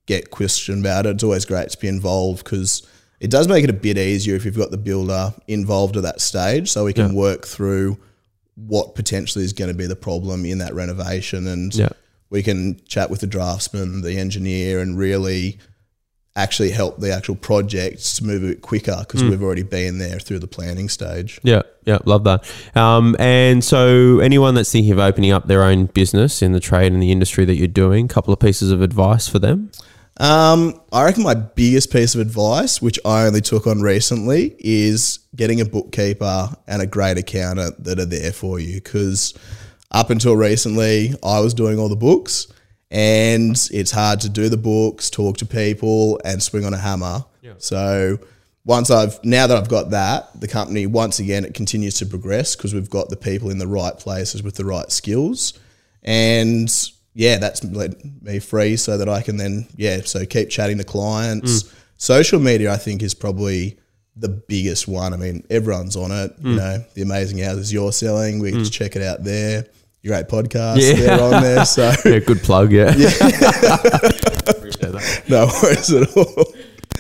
get 0.06 0.30
questioned 0.30 0.86
about 0.86 1.08
it, 1.08 1.16
it's 1.16 1.24
always 1.24 1.44
great 1.44 1.72
to 1.72 1.78
be 1.80 1.88
involved 1.88 2.44
because 2.44 2.88
it 3.20 3.32
does 3.32 3.48
make 3.48 3.64
it 3.64 3.72
a 3.72 3.74
bit 3.74 3.98
easier 3.98 4.36
if 4.36 4.46
you've 4.46 4.56
got 4.56 4.70
the 4.70 4.78
builder 4.78 5.34
involved 5.48 5.98
at 5.98 6.04
that 6.04 6.22
stage, 6.22 6.70
so 6.70 6.86
we 6.86 6.94
can 6.94 7.14
yeah. 7.14 7.18
work 7.18 7.48
through 7.48 7.98
what 8.54 8.94
potentially 8.94 9.44
is 9.44 9.54
going 9.54 9.72
to 9.72 9.76
be 9.76 9.88
the 9.88 9.96
problem 9.96 10.46
in 10.46 10.60
that 10.60 10.76
renovation, 10.76 11.48
and 11.48 11.74
Yeah. 11.74 11.90
We 12.30 12.44
can 12.44 12.80
chat 12.86 13.10
with 13.10 13.22
the 13.22 13.28
draftsman, 13.28 14.02
the 14.02 14.18
engineer, 14.18 14.80
and 14.80 14.98
really 14.98 15.60
actually 16.38 16.70
help 16.70 17.00
the 17.00 17.12
actual 17.12 17.36
projects 17.36 18.22
move 18.22 18.44
a 18.44 18.48
bit 18.50 18.62
quicker 18.62 18.98
because 19.00 19.24
we've 19.24 19.42
already 19.42 19.64
been 19.64 19.98
there 19.98 20.20
through 20.20 20.38
the 20.38 20.48
planning 20.48 20.88
stage. 20.88 21.40
Yeah, 21.42 21.64
yeah, 21.86 21.98
love 22.06 22.24
that. 22.26 22.50
Um, 22.76 23.16
and 23.18 23.64
so, 23.64 24.20
anyone 24.20 24.54
that's 24.54 24.72
thinking 24.72 24.92
of 24.92 25.00
opening 25.00 25.32
up 25.32 25.48
their 25.48 25.64
own 25.64 25.88
business 25.88 26.42
in 26.42 26.52
the 26.52 26.60
trade 26.60 26.94
and 26.94 27.02
the 27.02 27.12
industry 27.12 27.44
that 27.46 27.56
you're 27.56 27.68
doing, 27.68 28.06
a 28.06 28.08
couple 28.08 28.34
of 28.34 28.40
pieces 28.40 28.72
of 28.72 28.82
advice 28.82 29.28
for 29.28 29.40
them. 29.40 29.72
Um, 30.20 30.80
I 30.92 31.06
reckon 31.06 31.24
my 31.24 31.36
biggest 31.36 31.92
piece 31.92 32.16
of 32.16 32.22
advice, 32.22 32.82
which 32.82 33.00
I 33.06 33.26
only 33.26 33.42
took 33.42 33.68
on 33.68 33.82
recently, 33.82 34.56
is 34.60 35.20
getting 35.36 35.62
a 35.62 35.66
bookkeeper 35.66 36.50
and 36.68 36.82
a 36.82 36.88
great 36.88 37.18
accountant 37.18 37.84
that 37.84 38.00
are 38.00 38.06
there 38.06 38.32
for 38.32 38.60
you. 38.60 38.76
Because 38.76 39.34
up 39.92 40.10
until 40.10 40.36
recently, 40.36 41.14
I 41.24 41.40
was 41.40 41.54
doing 41.54 41.80
all 41.80 41.90
the 41.90 41.96
books, 41.96 42.48
and 42.92 43.56
it's 43.72 43.92
hard 43.92 44.22
to 44.22 44.30
do 44.30 44.50
the 44.50 44.58
books, 44.58 45.10
talk 45.10 45.38
to 45.38 45.46
people, 45.46 46.20
and 46.24 46.42
swing 46.42 46.66
on 46.66 46.74
a 46.74 46.78
hammer. 46.78 47.26
So 47.58 48.20
once 48.66 48.92
I've 48.92 49.24
now 49.24 49.48
that 49.48 49.58
I've 49.58 49.70
got 49.70 49.92
that, 49.92 50.40
the 50.40 50.48
company 50.48 50.86
once 50.86 51.20
again 51.20 51.46
it 51.46 51.54
continues 51.54 51.96
to 52.00 52.06
progress 52.06 52.56
because 52.56 52.74
we've 52.74 52.90
got 52.90 53.10
the 53.10 53.16
people 53.16 53.50
in 53.50 53.58
the 53.58 53.68
right 53.68 53.98
places 53.98 54.44
with 54.44 54.56
the 54.56 54.66
right 54.66 54.92
skills, 54.92 55.58
and 56.04 56.70
yeah, 57.14 57.38
that's 57.38 57.64
let 57.64 57.96
me 58.22 58.40
free 58.40 58.76
so 58.76 58.98
that 58.98 59.10
I 59.10 59.22
can 59.22 59.38
then 59.38 59.68
yeah, 59.76 60.02
so 60.02 60.26
keep 60.26 60.50
chatting 60.50 60.78
to 60.78 60.84
clients. 60.84 61.64
Mm. 61.64 61.74
Social 62.00 62.40
media, 62.40 62.72
I 62.72 62.78
think, 62.78 63.02
is 63.02 63.16
probably 63.16 63.80
the 64.20 64.30
biggest 64.30 64.88
one. 64.88 65.14
I 65.14 65.18
mean, 65.18 65.46
everyone's 65.50 65.96
on 65.96 66.12
it. 66.12 66.34
You 66.40 66.52
mm. 66.52 66.58
know, 66.58 66.84
the 66.94 67.02
amazing 67.02 67.40
houses 67.40 67.72
you're 67.72 67.92
selling, 67.92 68.40
we 68.40 68.52
can 68.52 68.60
just 68.60 68.74
mm. 68.74 68.78
check 68.78 68.96
it 68.96 69.02
out 69.02 69.24
there. 69.24 69.66
Your 70.02 70.16
great 70.16 70.28
podcast, 70.30 70.80
Yeah. 70.80 70.94
they're 70.94 71.22
on 71.22 71.42
there. 71.44 71.66
So 71.66 71.92
Yeah, 72.06 72.20
good 72.20 72.42
plug. 72.42 72.72
Yeah, 72.72 72.92
no 75.28 75.50
worries 75.62 75.92
at 75.92 76.16
all. 76.16 76.46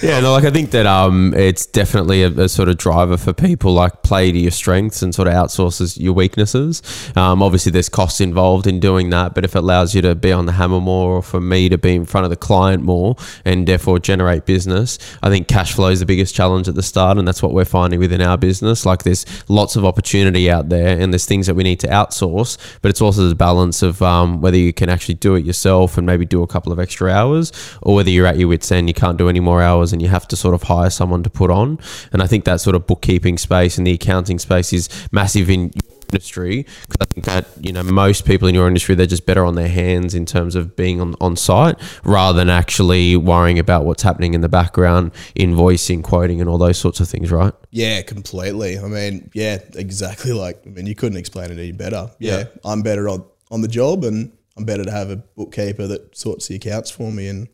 Yeah. 0.01 0.19
No, 0.19 0.31
like 0.31 0.43
I 0.43 0.51
think 0.51 0.71
that 0.71 0.85
um, 0.85 1.33
it's 1.35 1.65
definitely 1.65 2.23
a, 2.23 2.29
a 2.29 2.49
sort 2.49 2.69
of 2.69 2.77
driver 2.77 3.17
for 3.17 3.33
people. 3.33 3.73
Like 3.73 4.03
play 4.03 4.31
to 4.31 4.37
your 4.37 4.51
strengths 4.51 5.01
and 5.01 5.13
sort 5.13 5.27
of 5.27 5.33
outsources 5.33 5.99
your 5.99 6.13
weaknesses. 6.13 6.81
Um, 7.15 7.43
obviously, 7.43 7.71
there's 7.71 7.89
costs 7.89 8.21
involved 8.21 8.67
in 8.67 8.79
doing 8.79 9.09
that, 9.09 9.35
but 9.35 9.43
if 9.43 9.55
it 9.55 9.59
allows 9.59 9.93
you 9.93 10.01
to 10.03 10.15
be 10.15 10.31
on 10.31 10.45
the 10.45 10.53
hammer 10.53 10.79
more, 10.79 11.17
or 11.17 11.21
for 11.21 11.41
me 11.41 11.69
to 11.69 11.77
be 11.77 11.95
in 11.95 12.05
front 12.05 12.23
of 12.23 12.29
the 12.29 12.35
client 12.35 12.83
more, 12.83 13.15
and 13.45 13.67
therefore 13.67 13.99
generate 13.99 14.45
business, 14.45 14.97
I 15.21 15.29
think 15.29 15.47
cash 15.47 15.73
flow 15.73 15.89
is 15.89 15.99
the 15.99 16.05
biggest 16.05 16.33
challenge 16.33 16.67
at 16.67 16.75
the 16.75 16.83
start, 16.83 17.17
and 17.17 17.27
that's 17.27 17.43
what 17.43 17.53
we're 17.53 17.65
finding 17.65 17.99
within 17.99 18.21
our 18.21 18.37
business. 18.37 18.85
Like 18.85 19.03
there's 19.03 19.25
lots 19.49 19.75
of 19.75 19.85
opportunity 19.85 20.49
out 20.49 20.69
there, 20.69 20.99
and 20.99 21.11
there's 21.13 21.25
things 21.25 21.47
that 21.47 21.55
we 21.55 21.63
need 21.63 21.79
to 21.81 21.87
outsource, 21.87 22.57
but 22.81 22.89
it's 22.89 23.01
also 23.01 23.27
the 23.27 23.35
balance 23.35 23.81
of 23.81 24.01
um, 24.01 24.41
whether 24.41 24.57
you 24.57 24.73
can 24.73 24.89
actually 24.89 25.15
do 25.15 25.35
it 25.35 25.45
yourself 25.45 25.97
and 25.97 26.05
maybe 26.05 26.25
do 26.25 26.43
a 26.43 26.47
couple 26.47 26.71
of 26.71 26.79
extra 26.79 27.11
hours, 27.11 27.51
or 27.81 27.95
whether 27.95 28.09
you're 28.09 28.27
at 28.27 28.37
your 28.37 28.47
wits 28.47 28.71
end, 28.71 28.87
you 28.87 28.93
can't 28.93 29.17
do 29.17 29.27
any 29.29 29.39
more 29.39 29.61
hours, 29.61 29.86
and 29.93 30.01
you 30.01 30.07
have 30.07 30.27
to 30.29 30.35
sort 30.35 30.53
of 30.53 30.63
hire 30.63 30.89
someone 30.89 31.23
to 31.23 31.29
put 31.29 31.49
on. 31.51 31.79
And 32.11 32.21
I 32.21 32.27
think 32.27 32.45
that 32.45 32.61
sort 32.61 32.75
of 32.75 32.87
bookkeeping 32.87 33.37
space 33.37 33.77
and 33.77 33.85
the 33.85 33.93
accounting 33.93 34.39
space 34.39 34.73
is 34.73 34.89
massive 35.11 35.49
in 35.49 35.71
your 35.73 35.97
industry 36.09 36.65
because 36.81 36.97
I 37.01 37.05
think 37.05 37.25
that 37.25 37.47
you 37.59 37.73
know 37.73 37.83
most 37.83 38.25
people 38.25 38.47
in 38.47 38.55
your 38.55 38.67
industry 38.67 38.95
they're 38.95 39.05
just 39.05 39.25
better 39.25 39.43
on 39.43 39.55
their 39.55 39.67
hands 39.67 40.15
in 40.15 40.25
terms 40.25 40.55
of 40.55 40.75
being 40.75 41.01
on, 41.01 41.15
on 41.19 41.35
site 41.35 41.75
rather 42.03 42.37
than 42.37 42.49
actually 42.49 43.17
worrying 43.17 43.59
about 43.59 43.85
what's 43.85 44.03
happening 44.03 44.33
in 44.33 44.41
the 44.41 44.49
background, 44.49 45.11
invoicing, 45.35 46.03
quoting, 46.03 46.39
and 46.39 46.49
all 46.49 46.57
those 46.57 46.77
sorts 46.77 46.99
of 46.99 47.09
things, 47.09 47.31
right? 47.31 47.53
Yeah, 47.71 48.01
completely. 48.01 48.79
I 48.79 48.87
mean, 48.87 49.29
yeah, 49.33 49.59
exactly. 49.75 50.31
Like, 50.31 50.61
I 50.65 50.69
mean, 50.69 50.87
you 50.87 50.95
couldn't 50.95 51.17
explain 51.17 51.51
it 51.51 51.59
any 51.59 51.71
better. 51.71 52.09
Yeah, 52.19 52.37
Yeah. 52.37 52.45
I'm 52.63 52.81
better 52.81 53.09
on, 53.09 53.25
on 53.51 53.61
the 53.61 53.67
job, 53.67 54.03
and 54.03 54.31
I'm 54.55 54.65
better 54.65 54.83
to 54.83 54.91
have 54.91 55.11
a 55.11 55.17
bookkeeper 55.17 55.87
that 55.87 56.15
sorts 56.17 56.47
the 56.47 56.55
accounts 56.55 56.89
for 56.89 57.11
me 57.11 57.27
and 57.27 57.47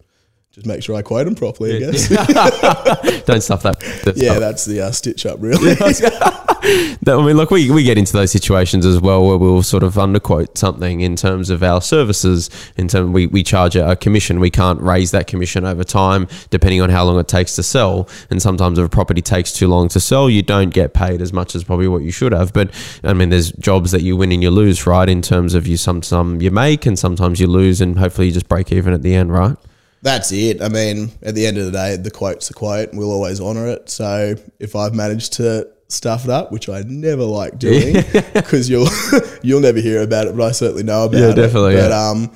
just 0.53 0.67
make 0.67 0.83
sure 0.83 0.95
I 0.95 1.01
quote 1.01 1.25
them 1.25 1.33
properly. 1.33 1.77
I 1.77 1.79
guess. 1.79 2.07
Don't 3.25 3.41
stuff 3.41 3.63
that. 3.63 4.13
Yeah, 4.15 4.37
that's 4.37 4.65
the 4.65 4.81
uh, 4.81 4.91
stitch 4.91 5.25
up, 5.25 5.37
really. 5.41 5.75
That- 7.01 7.17
I 7.19 7.25
mean, 7.25 7.35
look, 7.35 7.51
we, 7.51 7.69
we 7.71 7.83
get 7.83 7.97
into 7.97 8.13
those 8.13 8.31
situations 8.31 8.85
as 8.85 9.01
well 9.01 9.25
where 9.27 9.37
we'll 9.37 9.63
sort 9.63 9.83
of 9.83 9.95
underquote 9.95 10.57
something 10.57 11.01
in 11.01 11.17
terms 11.17 11.49
of 11.49 11.61
our 11.61 11.81
services. 11.81 12.49
In 12.77 12.87
terms, 12.87 13.11
we, 13.11 13.27
we 13.27 13.43
charge 13.43 13.75
a, 13.75 13.91
a 13.91 13.95
commission. 13.97 14.39
We 14.39 14.49
can't 14.49 14.79
raise 14.79 15.11
that 15.11 15.27
commission 15.27 15.65
over 15.65 15.83
time, 15.83 16.29
depending 16.51 16.79
on 16.81 16.89
how 16.89 17.03
long 17.03 17.19
it 17.19 17.27
takes 17.27 17.55
to 17.57 17.63
sell. 17.63 18.07
And 18.29 18.41
sometimes 18.41 18.79
if 18.79 18.85
a 18.85 18.89
property 18.89 19.21
takes 19.21 19.51
too 19.51 19.67
long 19.67 19.89
to 19.89 19.99
sell, 19.99 20.29
you 20.29 20.41
don't 20.41 20.69
get 20.69 20.93
paid 20.93 21.21
as 21.21 21.33
much 21.33 21.53
as 21.53 21.65
probably 21.65 21.89
what 21.89 22.03
you 22.03 22.11
should 22.11 22.31
have. 22.31 22.53
But 22.53 22.71
I 23.03 23.11
mean, 23.11 23.27
there's 23.29 23.51
jobs 23.53 23.91
that 23.91 24.03
you 24.03 24.15
win 24.15 24.31
and 24.31 24.41
you 24.41 24.51
lose, 24.51 24.87
right? 24.87 25.09
In 25.09 25.21
terms 25.21 25.55
of 25.55 25.67
you, 25.67 25.75
some 25.75 26.01
some 26.01 26.39
you 26.41 26.51
make 26.51 26.85
and 26.85 26.97
sometimes 26.97 27.41
you 27.41 27.47
lose, 27.47 27.81
and 27.81 27.99
hopefully 27.99 28.27
you 28.27 28.33
just 28.33 28.47
break 28.47 28.71
even 28.71 28.93
at 28.93 29.01
the 29.01 29.15
end, 29.15 29.33
right? 29.33 29.57
That's 30.03 30.31
it. 30.31 30.61
I 30.61 30.69
mean, 30.69 31.09
at 31.23 31.33
the 31.33 31.45
end 31.47 31.57
of 31.57 31.65
the 31.65 31.71
day, 31.71 31.95
the 31.95 32.11
quote's 32.11 32.49
a 32.49 32.53
quote, 32.53 32.89
and 32.89 32.99
we'll 32.99 33.11
always 33.11 33.39
honour 33.41 33.67
it. 33.67 33.89
So 33.89 34.35
if 34.59 34.75
I've 34.75 34.93
managed 34.93 35.33
to 35.33 35.69
stuff 35.87 36.25
it 36.25 36.29
up, 36.29 36.51
which 36.51 36.67
I 36.69 36.83
never 36.85 37.23
like 37.23 37.57
doing, 37.57 37.93
because 38.33 38.69
you'll 38.69 38.89
you'll 39.41 39.61
never 39.61 39.79
hear 39.79 40.01
about 40.03 40.27
it, 40.27 40.35
but 40.37 40.43
I 40.45 40.51
certainly 40.51 40.83
know 40.83 41.05
about 41.05 41.17
Yeah, 41.19 41.29
it. 41.29 41.35
definitely, 41.35 41.75
But 41.75 41.89
yeah. 41.91 42.09
um, 42.09 42.31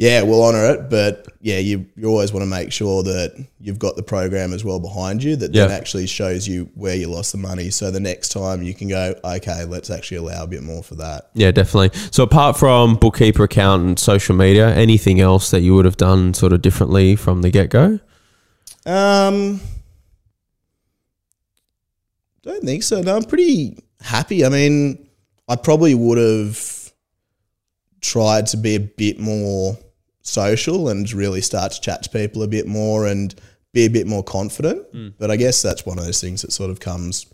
yeah, 0.00 0.22
we'll 0.22 0.44
honour 0.44 0.64
it. 0.70 0.88
But 0.88 1.26
yeah, 1.40 1.58
you 1.58 1.84
you 1.96 2.06
always 2.08 2.32
want 2.32 2.42
to 2.44 2.48
make 2.48 2.70
sure 2.72 3.02
that 3.02 3.44
you've 3.60 3.80
got 3.80 3.96
the 3.96 4.02
program 4.02 4.52
as 4.52 4.64
well 4.64 4.78
behind 4.78 5.24
you 5.24 5.34
that 5.36 5.52
then 5.52 5.68
Yeah. 5.68 5.76
actually 5.76 6.06
shows 6.06 6.46
you 6.46 6.70
where 6.76 6.94
you 6.94 7.08
lost 7.08 7.32
the 7.32 7.38
money. 7.38 7.70
So 7.70 7.90
the 7.90 7.98
next 8.00 8.28
time 8.30 8.62
you 8.62 8.74
can 8.74 8.88
go, 8.88 9.14
okay, 9.24 9.64
let's 9.64 9.90
actually 9.90 10.18
allow 10.18 10.44
a 10.44 10.46
bit 10.46 10.62
more 10.62 10.84
for 10.84 10.94
that. 10.94 11.30
Yeah, 11.34 11.50
definitely. 11.50 11.98
So 12.12 12.22
apart 12.22 12.56
from 12.56 12.94
bookkeeper, 12.94 13.42
accountant, 13.42 13.98
social 13.98 14.36
media, 14.36 14.72
anything 14.72 15.20
else 15.20 15.50
that 15.50 15.60
you 15.62 15.74
would 15.74 15.84
have 15.84 15.96
done 15.96 16.32
sort 16.32 16.52
of 16.52 16.62
differently 16.62 17.16
from 17.16 17.42
the 17.42 17.50
get 17.50 17.68
go? 17.70 17.98
Um, 18.86 19.60
don't 22.42 22.62
think 22.62 22.84
so. 22.84 23.00
No, 23.02 23.16
I'm 23.16 23.24
pretty 23.24 23.82
happy. 24.00 24.44
I 24.44 24.48
mean, 24.48 25.08
I 25.48 25.56
probably 25.56 25.94
would 25.94 26.18
have 26.18 26.92
tried 28.00 28.46
to 28.46 28.56
be 28.56 28.76
a 28.76 28.80
bit 28.80 29.18
more 29.18 29.76
social 30.28 30.88
and 30.88 31.10
really 31.12 31.40
start 31.40 31.72
to 31.72 31.80
chat 31.80 32.02
to 32.04 32.10
people 32.10 32.42
a 32.42 32.48
bit 32.48 32.66
more 32.66 33.06
and 33.06 33.34
be 33.72 33.84
a 33.84 33.90
bit 33.90 34.06
more 34.06 34.22
confident. 34.22 34.92
Mm. 34.92 35.14
But 35.18 35.30
I 35.30 35.36
guess 35.36 35.62
that's 35.62 35.84
one 35.84 35.98
of 35.98 36.04
those 36.04 36.20
things 36.20 36.42
that 36.42 36.52
sort 36.52 36.70
of 36.70 36.80
comes 36.80 37.26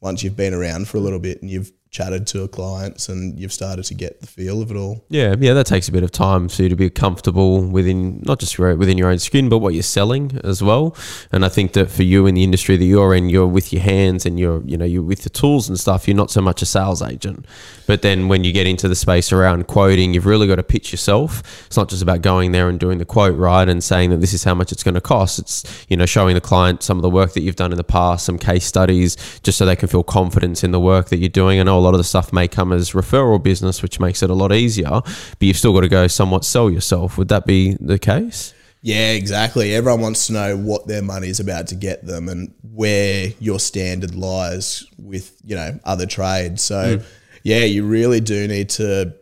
once 0.00 0.22
you've 0.22 0.36
been 0.36 0.54
around 0.54 0.88
for 0.88 0.96
a 0.96 1.00
little 1.00 1.18
bit 1.18 1.42
and 1.42 1.50
you've 1.50 1.72
chatted 1.90 2.26
to 2.26 2.46
clients 2.48 3.08
and 3.08 3.38
you've 3.38 3.52
started 3.52 3.84
to 3.84 3.94
get 3.94 4.20
the 4.20 4.26
feel 4.26 4.60
of 4.60 4.70
it 4.70 4.76
all. 4.76 5.04
Yeah, 5.08 5.34
yeah, 5.38 5.54
that 5.54 5.66
takes 5.66 5.88
a 5.88 5.92
bit 5.92 6.02
of 6.02 6.10
time 6.10 6.48
for 6.48 6.62
you 6.62 6.68
to 6.68 6.76
be 6.76 6.90
comfortable 6.90 7.62
within 7.62 8.20
not 8.26 8.38
just 8.40 8.58
your, 8.58 8.76
within 8.76 8.98
your 8.98 9.08
own 9.08 9.18
skin, 9.18 9.48
but 9.48 9.58
what 9.58 9.74
you're 9.74 9.82
selling 9.82 10.38
as 10.44 10.62
well. 10.62 10.94
And 11.32 11.44
I 11.44 11.48
think 11.48 11.72
that 11.72 11.90
for 11.90 12.02
you 12.02 12.26
in 12.26 12.34
the 12.34 12.44
industry 12.44 12.76
that 12.76 12.84
you're 12.84 13.14
in, 13.14 13.28
you're 13.30 13.46
with 13.46 13.72
your 13.72 13.82
hands 13.82 14.26
and 14.26 14.38
you're 14.38 14.62
you 14.64 14.76
know 14.76 14.84
you're 14.84 15.02
with 15.02 15.22
the 15.22 15.30
tools 15.30 15.68
and 15.68 15.78
stuff. 15.80 16.06
You're 16.06 16.16
not 16.16 16.30
so 16.30 16.42
much 16.42 16.60
a 16.62 16.66
sales 16.66 17.02
agent, 17.02 17.46
but 17.86 18.02
then 18.02 18.28
when 18.28 18.44
you 18.44 18.52
get 18.52 18.66
into 18.66 18.88
the 18.88 18.94
space 18.94 19.32
around 19.32 19.66
quoting, 19.66 20.12
you've 20.12 20.26
really 20.26 20.46
got 20.46 20.56
to 20.56 20.62
pitch 20.62 20.92
yourself. 20.92 21.66
It's 21.66 21.76
not 21.76 21.88
just 21.88 22.02
about 22.02 22.22
going 22.22 22.52
there 22.52 22.68
and 22.68 22.78
doing 22.78 22.98
the 22.98 23.04
quote 23.04 23.36
right 23.36 23.68
and 23.68 23.82
saying 23.82 24.10
that 24.10 24.20
this 24.20 24.34
is 24.34 24.44
how 24.44 24.54
much 24.54 24.72
it's 24.72 24.82
going 24.82 24.94
to 24.94 25.00
cost. 25.00 25.38
It's 25.38 25.86
you 25.88 25.96
know 25.96 26.06
showing 26.06 26.34
the 26.34 26.40
client 26.40 26.82
some 26.82 26.98
of 26.98 27.02
the 27.02 27.10
work 27.10 27.32
that 27.32 27.40
you've 27.40 27.56
done 27.56 27.72
in 27.72 27.78
the 27.78 27.84
past, 27.84 28.26
some 28.26 28.38
case 28.38 28.66
studies, 28.66 29.16
just 29.42 29.56
so 29.56 29.64
they 29.64 29.76
can 29.76 29.88
feel 29.88 30.02
confidence 30.02 30.62
in 30.62 30.70
the 30.70 30.80
work 30.80 31.08
that 31.08 31.16
you're 31.16 31.28
doing. 31.28 31.58
I 31.60 31.77
know 31.78 31.82
a 31.82 31.84
lot 31.84 31.94
of 31.94 31.98
the 31.98 32.04
stuff 32.04 32.32
may 32.32 32.48
come 32.48 32.72
as 32.72 32.92
referral 32.92 33.42
business, 33.42 33.82
which 33.82 34.00
makes 34.00 34.22
it 34.22 34.30
a 34.30 34.34
lot 34.34 34.52
easier, 34.52 34.90
but 34.90 35.42
you've 35.42 35.56
still 35.56 35.72
got 35.72 35.80
to 35.80 35.88
go 35.88 36.06
somewhat 36.06 36.44
sell 36.44 36.70
yourself. 36.70 37.18
Would 37.18 37.28
that 37.28 37.46
be 37.46 37.76
the 37.80 37.98
case? 37.98 38.54
Yeah, 38.80 39.12
exactly. 39.12 39.74
Everyone 39.74 40.00
wants 40.00 40.28
to 40.28 40.32
know 40.32 40.56
what 40.56 40.86
their 40.86 41.02
money 41.02 41.28
is 41.28 41.40
about 41.40 41.66
to 41.68 41.74
get 41.74 42.06
them 42.06 42.28
and 42.28 42.54
where 42.62 43.28
your 43.40 43.58
standard 43.58 44.14
lies 44.14 44.84
with, 44.98 45.36
you 45.44 45.56
know, 45.56 45.78
other 45.84 46.06
trades. 46.06 46.62
So, 46.62 47.00
yeah, 47.42 47.64
you 47.64 47.84
really 47.84 48.20
do 48.20 48.46
need 48.46 48.68
to 48.70 49.14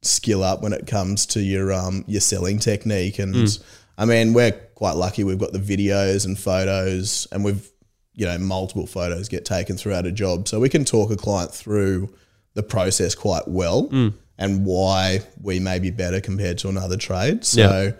skill 0.00 0.42
up 0.42 0.62
when 0.62 0.72
it 0.72 0.86
comes 0.86 1.26
to 1.26 1.40
your 1.40 1.72
um 1.72 2.04
your 2.06 2.20
selling 2.20 2.58
technique 2.58 3.18
and 3.18 3.58
I 3.98 4.04
mean, 4.04 4.32
we're 4.32 4.52
quite 4.76 4.92
lucky 4.92 5.24
we've 5.24 5.38
got 5.40 5.52
the 5.52 5.58
videos 5.58 6.24
and 6.24 6.38
photos 6.38 7.26
and 7.32 7.44
we've 7.44 7.68
you 8.18 8.26
know, 8.26 8.36
multiple 8.36 8.86
photos 8.86 9.28
get 9.28 9.44
taken 9.44 9.76
throughout 9.76 10.04
a 10.04 10.10
job. 10.12 10.48
So 10.48 10.58
we 10.60 10.68
can 10.68 10.84
talk 10.84 11.10
a 11.10 11.16
client 11.16 11.54
through 11.54 12.12
the 12.54 12.62
process 12.64 13.14
quite 13.14 13.46
well 13.46 13.88
and 14.36 14.66
why 14.66 15.20
we 15.40 15.60
may 15.60 15.78
be 15.78 15.90
better 15.90 16.20
compared 16.20 16.58
to 16.58 16.68
another 16.68 16.96
trade. 16.96 17.44
So 17.44 17.92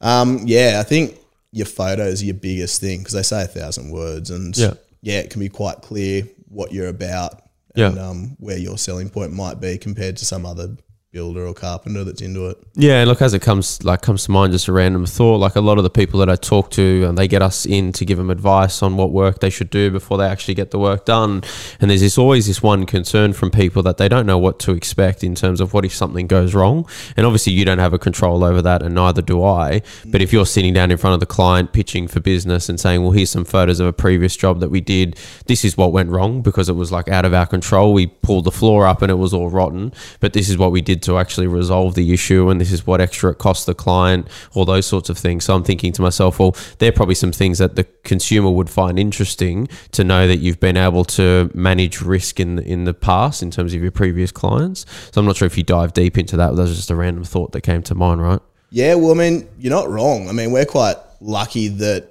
um, 0.00 0.40
yeah, 0.44 0.76
I 0.80 0.82
think 0.82 1.16
your 1.50 1.66
photos 1.66 2.20
are 2.20 2.26
your 2.26 2.34
biggest 2.34 2.80
thing 2.80 2.98
because 2.98 3.14
they 3.14 3.22
say 3.22 3.44
a 3.44 3.46
thousand 3.46 3.90
words, 3.90 4.30
and 4.30 4.54
Yeah. 4.56 4.74
yeah. 5.02 5.20
it 5.20 5.30
can 5.30 5.40
be 5.40 5.48
quite 5.48 5.80
clear 5.82 6.28
what 6.48 6.72
you're 6.72 6.88
about 6.88 7.42
Yeah. 7.74 7.88
and 7.88 7.98
um, 7.98 8.36
where 8.38 8.58
your 8.58 8.76
selling 8.76 9.08
point 9.08 9.32
might 9.32 9.60
be 9.60 9.78
compared 9.78 10.16
to 10.18 10.24
some 10.26 10.44
other 10.44 10.76
builder 11.14 11.46
or 11.46 11.54
carpenter 11.54 12.02
that's 12.02 12.20
into 12.20 12.48
it. 12.48 12.58
Yeah, 12.74 13.04
look, 13.04 13.22
as 13.22 13.34
it 13.34 13.40
comes 13.40 13.82
like 13.84 14.02
comes 14.02 14.24
to 14.24 14.32
mind, 14.32 14.52
just 14.52 14.66
a 14.66 14.72
random 14.72 15.06
thought. 15.06 15.36
Like 15.36 15.54
a 15.54 15.60
lot 15.60 15.78
of 15.78 15.84
the 15.84 15.90
people 15.90 16.18
that 16.18 16.28
I 16.28 16.34
talk 16.34 16.72
to, 16.72 17.04
and 17.04 17.16
they 17.16 17.28
get 17.28 17.40
us 17.40 17.64
in 17.64 17.92
to 17.92 18.04
give 18.04 18.18
them 18.18 18.30
advice 18.30 18.82
on 18.82 18.96
what 18.96 19.12
work 19.12 19.38
they 19.38 19.48
should 19.48 19.70
do 19.70 19.92
before 19.92 20.18
they 20.18 20.26
actually 20.26 20.54
get 20.54 20.72
the 20.72 20.78
work 20.78 21.04
done. 21.04 21.44
And 21.80 21.88
there's 21.88 22.00
this 22.00 22.18
always 22.18 22.48
this 22.48 22.62
one 22.62 22.84
concern 22.84 23.32
from 23.32 23.52
people 23.52 23.80
that 23.84 23.96
they 23.96 24.08
don't 24.08 24.26
know 24.26 24.38
what 24.38 24.58
to 24.60 24.72
expect 24.72 25.22
in 25.22 25.36
terms 25.36 25.60
of 25.60 25.72
what 25.72 25.84
if 25.84 25.94
something 25.94 26.26
goes 26.26 26.52
wrong. 26.52 26.86
And 27.16 27.24
obviously, 27.24 27.52
you 27.52 27.64
don't 27.64 27.78
have 27.78 27.94
a 27.94 27.98
control 27.98 28.42
over 28.42 28.60
that, 28.60 28.82
and 28.82 28.96
neither 28.96 29.22
do 29.22 29.42
I. 29.44 29.82
But 30.04 30.20
if 30.20 30.32
you're 30.32 30.44
sitting 30.44 30.74
down 30.74 30.90
in 30.90 30.98
front 30.98 31.14
of 31.14 31.20
the 31.20 31.26
client 31.26 31.72
pitching 31.72 32.08
for 32.08 32.18
business 32.18 32.68
and 32.68 32.80
saying, 32.80 33.02
"Well, 33.02 33.12
here's 33.12 33.30
some 33.30 33.44
photos 33.44 33.78
of 33.78 33.86
a 33.86 33.92
previous 33.92 34.36
job 34.36 34.58
that 34.58 34.70
we 34.70 34.80
did. 34.80 35.16
This 35.46 35.64
is 35.64 35.76
what 35.76 35.92
went 35.92 36.10
wrong 36.10 36.42
because 36.42 36.68
it 36.68 36.74
was 36.74 36.90
like 36.90 37.08
out 37.08 37.24
of 37.24 37.32
our 37.32 37.46
control. 37.46 37.92
We 37.92 38.08
pulled 38.08 38.46
the 38.46 38.50
floor 38.50 38.84
up 38.84 39.00
and 39.00 39.12
it 39.12 39.14
was 39.14 39.32
all 39.32 39.48
rotten, 39.48 39.92
but 40.18 40.32
this 40.32 40.48
is 40.48 40.58
what 40.58 40.72
we 40.72 40.80
did 40.80 41.03
to 41.04 41.18
actually 41.18 41.46
resolve 41.46 41.94
the 41.94 42.12
issue, 42.12 42.50
and 42.50 42.60
this 42.60 42.72
is 42.72 42.86
what 42.86 43.00
extra 43.00 43.30
it 43.30 43.38
costs 43.38 43.64
the 43.64 43.74
client, 43.74 44.28
all 44.52 44.64
those 44.64 44.86
sorts 44.86 45.08
of 45.08 45.18
things. 45.18 45.44
So 45.44 45.54
I'm 45.54 45.64
thinking 45.64 45.92
to 45.92 46.02
myself, 46.02 46.38
well, 46.38 46.56
there 46.78 46.88
are 46.88 46.92
probably 46.92 47.14
some 47.14 47.32
things 47.32 47.58
that 47.58 47.76
the 47.76 47.84
consumer 48.02 48.50
would 48.50 48.70
find 48.70 48.98
interesting 48.98 49.68
to 49.92 50.04
know 50.04 50.26
that 50.26 50.38
you've 50.38 50.60
been 50.60 50.76
able 50.76 51.04
to 51.04 51.50
manage 51.54 52.00
risk 52.00 52.40
in 52.40 52.58
in 52.58 52.84
the 52.84 52.94
past 52.94 53.42
in 53.42 53.50
terms 53.50 53.74
of 53.74 53.82
your 53.82 53.90
previous 53.90 54.32
clients. 54.32 54.86
So 55.12 55.20
I'm 55.20 55.26
not 55.26 55.36
sure 55.36 55.46
if 55.46 55.56
you 55.56 55.64
dive 55.64 55.92
deep 55.92 56.18
into 56.18 56.36
that. 56.36 56.56
That 56.56 56.62
was 56.62 56.76
just 56.76 56.90
a 56.90 56.96
random 56.96 57.24
thought 57.24 57.52
that 57.52 57.62
came 57.62 57.82
to 57.84 57.94
mind, 57.94 58.20
right? 58.22 58.40
Yeah, 58.70 58.96
well, 58.96 59.12
I 59.12 59.14
mean, 59.14 59.48
you're 59.58 59.70
not 59.72 59.88
wrong. 59.88 60.28
I 60.28 60.32
mean, 60.32 60.50
we're 60.50 60.64
quite 60.64 60.96
lucky 61.20 61.68
that 61.68 62.08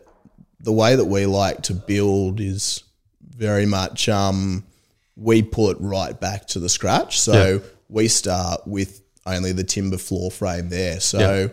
the 0.62 0.71
way 0.71 0.95
that 0.95 1.05
we 1.05 1.25
like 1.25 1.63
to 1.63 1.73
build 1.73 2.39
is 2.39 2.83
very 3.35 3.65
much 3.65 4.07
um, 4.07 4.63
we 5.15 5.41
put 5.41 5.77
right 5.79 6.19
back 6.19 6.47
to 6.47 6.59
the 6.59 6.69
scratch. 6.69 7.19
So 7.19 7.55
yeah. 7.55 7.69
We 7.90 8.08
start 8.08 8.62
with 8.66 9.02
only 9.25 9.52
the 9.52 9.63
timber 9.63 9.98
floor 9.98 10.32
frame 10.32 10.70
there. 10.70 11.00
So 11.00 11.50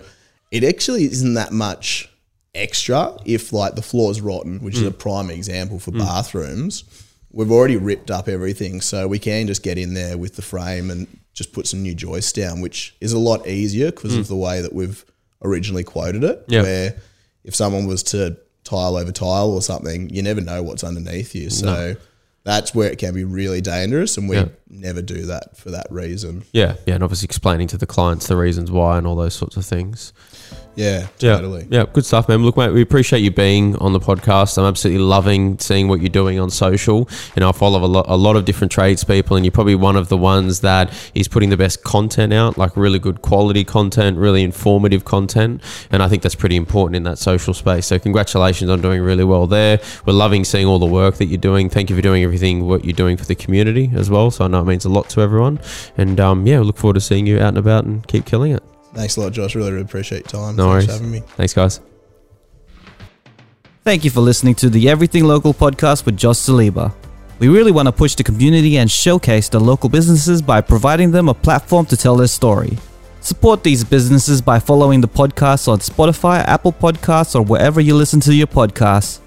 it 0.50 0.64
actually 0.64 1.04
isn't 1.04 1.34
that 1.34 1.52
much 1.52 2.08
extra 2.54 3.16
if 3.24 3.52
like 3.52 3.74
the 3.74 3.82
floor 3.82 4.10
is 4.10 4.20
rotten, 4.20 4.60
which 4.60 4.74
mm. 4.74 4.82
is 4.82 4.86
a 4.86 4.90
prime 4.90 5.30
example 5.30 5.78
for 5.78 5.92
mm. 5.92 5.98
bathrooms. 5.98 6.84
We've 7.32 7.52
already 7.52 7.76
ripped 7.76 8.10
up 8.10 8.28
everything, 8.28 8.80
so 8.80 9.06
we 9.06 9.20
can 9.20 9.46
just 9.46 9.62
get 9.62 9.78
in 9.78 9.94
there 9.94 10.18
with 10.18 10.34
the 10.34 10.42
frame 10.42 10.90
and 10.90 11.06
just 11.32 11.52
put 11.52 11.68
some 11.68 11.80
new 11.80 11.94
joists 11.94 12.32
down, 12.32 12.60
which 12.60 12.96
is 13.00 13.12
a 13.12 13.18
lot 13.18 13.46
easier 13.46 13.92
because 13.92 14.16
mm. 14.16 14.18
of 14.18 14.26
the 14.28 14.36
way 14.36 14.60
that 14.60 14.72
we've 14.72 15.04
originally 15.42 15.84
quoted 15.84 16.24
it. 16.24 16.44
Where 16.62 16.96
if 17.44 17.54
someone 17.54 17.86
was 17.86 18.02
to 18.04 18.36
tile 18.64 18.96
over 18.96 19.12
tile 19.12 19.52
or 19.52 19.62
something, 19.62 20.10
you 20.10 20.22
never 20.22 20.40
know 20.40 20.62
what's 20.64 20.82
underneath 20.82 21.34
you. 21.36 21.50
So 21.50 21.66
no 21.66 21.96
that's 22.42 22.74
where 22.74 22.90
it 22.90 22.98
can 22.98 23.14
be 23.14 23.24
really 23.24 23.60
dangerous, 23.60 24.16
and 24.16 24.28
we 24.28 24.36
yeah. 24.36 24.48
never 24.68 25.02
do 25.02 25.26
that 25.26 25.56
for 25.56 25.70
that 25.70 25.86
reason. 25.90 26.44
Yeah, 26.52 26.76
yeah, 26.86 26.94
and 26.94 27.04
obviously 27.04 27.26
explaining 27.26 27.68
to 27.68 27.78
the 27.78 27.86
clients 27.86 28.26
the 28.28 28.36
reasons 28.36 28.70
why 28.70 28.98
and 28.98 29.06
all 29.06 29.16
those 29.16 29.34
sorts 29.34 29.56
of 29.56 29.66
things. 29.66 30.12
Yeah, 30.76 31.08
totally. 31.18 31.66
Yeah, 31.68 31.80
yeah, 31.80 31.86
good 31.92 32.04
stuff, 32.04 32.28
man. 32.28 32.42
Look, 32.42 32.56
mate, 32.56 32.70
we 32.70 32.80
appreciate 32.80 33.20
you 33.20 33.30
being 33.30 33.76
on 33.76 33.92
the 33.92 34.00
podcast. 34.00 34.56
I'm 34.56 34.64
absolutely 34.64 35.02
loving 35.02 35.58
seeing 35.58 35.88
what 35.88 36.00
you're 36.00 36.08
doing 36.08 36.38
on 36.38 36.50
social. 36.50 37.08
And 37.34 37.44
I 37.44 37.52
follow 37.52 37.84
a 37.84 37.86
lot, 37.86 38.06
a 38.08 38.16
lot 38.16 38.36
of 38.36 38.44
different 38.44 38.72
tradespeople, 38.72 39.36
and 39.36 39.44
you're 39.44 39.52
probably 39.52 39.74
one 39.74 39.96
of 39.96 40.08
the 40.08 40.16
ones 40.16 40.60
that 40.60 40.92
is 41.14 41.28
putting 41.28 41.50
the 41.50 41.56
best 41.56 41.82
content 41.82 42.32
out, 42.32 42.56
like 42.56 42.76
really 42.76 42.98
good 42.98 43.20
quality 43.20 43.64
content, 43.64 44.16
really 44.16 44.42
informative 44.42 45.04
content. 45.04 45.62
And 45.90 46.02
I 46.02 46.08
think 46.08 46.22
that's 46.22 46.34
pretty 46.34 46.56
important 46.56 46.96
in 46.96 47.02
that 47.02 47.18
social 47.18 47.52
space. 47.52 47.86
So, 47.86 47.98
congratulations 47.98 48.70
on 48.70 48.80
doing 48.80 49.02
really 49.02 49.24
well 49.24 49.46
there. 49.46 49.80
We're 50.06 50.12
loving 50.12 50.44
seeing 50.44 50.66
all 50.66 50.78
the 50.78 50.86
work 50.86 51.16
that 51.16 51.26
you're 51.26 51.38
doing. 51.38 51.68
Thank 51.68 51.90
you 51.90 51.96
for 51.96 52.02
doing 52.02 52.22
everything 52.22 52.66
what 52.66 52.84
you're 52.84 52.92
doing 52.92 53.16
for 53.16 53.24
the 53.24 53.34
community 53.34 53.90
as 53.94 54.08
well. 54.08 54.30
So, 54.30 54.44
I 54.44 54.48
know 54.48 54.60
it 54.60 54.66
means 54.66 54.84
a 54.84 54.90
lot 54.90 55.08
to 55.10 55.20
everyone. 55.20 55.60
And 55.98 56.20
um, 56.20 56.46
yeah, 56.46 56.60
we 56.60 56.66
look 56.66 56.78
forward 56.78 56.94
to 56.94 57.00
seeing 57.00 57.26
you 57.26 57.38
out 57.38 57.48
and 57.48 57.58
about 57.58 57.84
and 57.84 58.06
keep 58.06 58.24
killing 58.24 58.52
it. 58.52 58.69
Thanks 58.94 59.16
a 59.16 59.20
lot, 59.20 59.32
Josh. 59.32 59.54
Really, 59.54 59.70
really 59.72 59.84
appreciate 59.84 60.32
your 60.32 60.42
time. 60.42 60.56
No 60.56 60.72
Thanks 60.72 60.72
worries. 60.72 60.86
for 60.86 60.92
having 60.92 61.10
me. 61.10 61.20
Thanks, 61.36 61.54
guys. 61.54 61.80
Thank 63.84 64.04
you 64.04 64.10
for 64.10 64.20
listening 64.20 64.54
to 64.56 64.68
the 64.68 64.88
Everything 64.88 65.24
Local 65.24 65.54
podcast 65.54 66.04
with 66.04 66.16
Josh 66.16 66.36
Saliba. 66.36 66.92
We 67.38 67.48
really 67.48 67.72
want 67.72 67.86
to 67.86 67.92
push 67.92 68.14
the 68.14 68.22
community 68.24 68.76
and 68.76 68.90
showcase 68.90 69.48
the 69.48 69.58
local 69.58 69.88
businesses 69.88 70.42
by 70.42 70.60
providing 70.60 71.10
them 71.10 71.28
a 71.28 71.34
platform 71.34 71.86
to 71.86 71.96
tell 71.96 72.16
their 72.16 72.26
story. 72.26 72.76
Support 73.22 73.62
these 73.64 73.82
businesses 73.84 74.42
by 74.42 74.58
following 74.58 75.00
the 75.00 75.08
podcast 75.08 75.68
on 75.68 75.78
Spotify, 75.78 76.40
Apple 76.46 76.72
Podcasts, 76.72 77.34
or 77.34 77.42
wherever 77.42 77.80
you 77.80 77.94
listen 77.94 78.20
to 78.20 78.34
your 78.34 78.46
podcasts. 78.46 79.20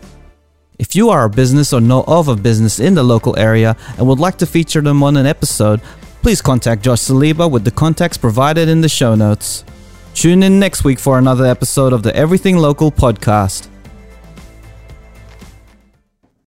If 0.78 0.96
you 0.96 1.10
are 1.10 1.26
a 1.26 1.30
business 1.30 1.74
or 1.74 1.82
know 1.82 2.04
of 2.08 2.28
a 2.28 2.36
business 2.36 2.80
in 2.80 2.96
the 2.96 3.04
local 3.04 3.38
area 3.38 3.76
and 3.98 4.08
would 4.08 4.20
like 4.20 4.38
to 4.40 4.46
feature 4.46 4.82
them 4.82 5.02
on 5.04 5.18
an 5.18 5.26
episode, 5.26 5.82
please 6.24 6.42
contact 6.42 6.82
Josh 6.82 7.02
Saliba 7.02 7.52
with 7.52 7.66
the 7.66 7.72
contacts 7.72 8.18
provided 8.18 8.70
in 8.70 8.80
the 8.80 8.88
show 8.88 9.14
notes. 9.14 9.66
Tune 10.14 10.42
in 10.42 10.58
next 10.58 10.86
week 10.86 10.98
for 10.98 11.20
another 11.20 11.46
episode 11.46 11.92
of 11.92 12.02
the 12.02 12.16
Everything 12.16 12.56
Local 12.56 12.94
podcast. 12.94 13.68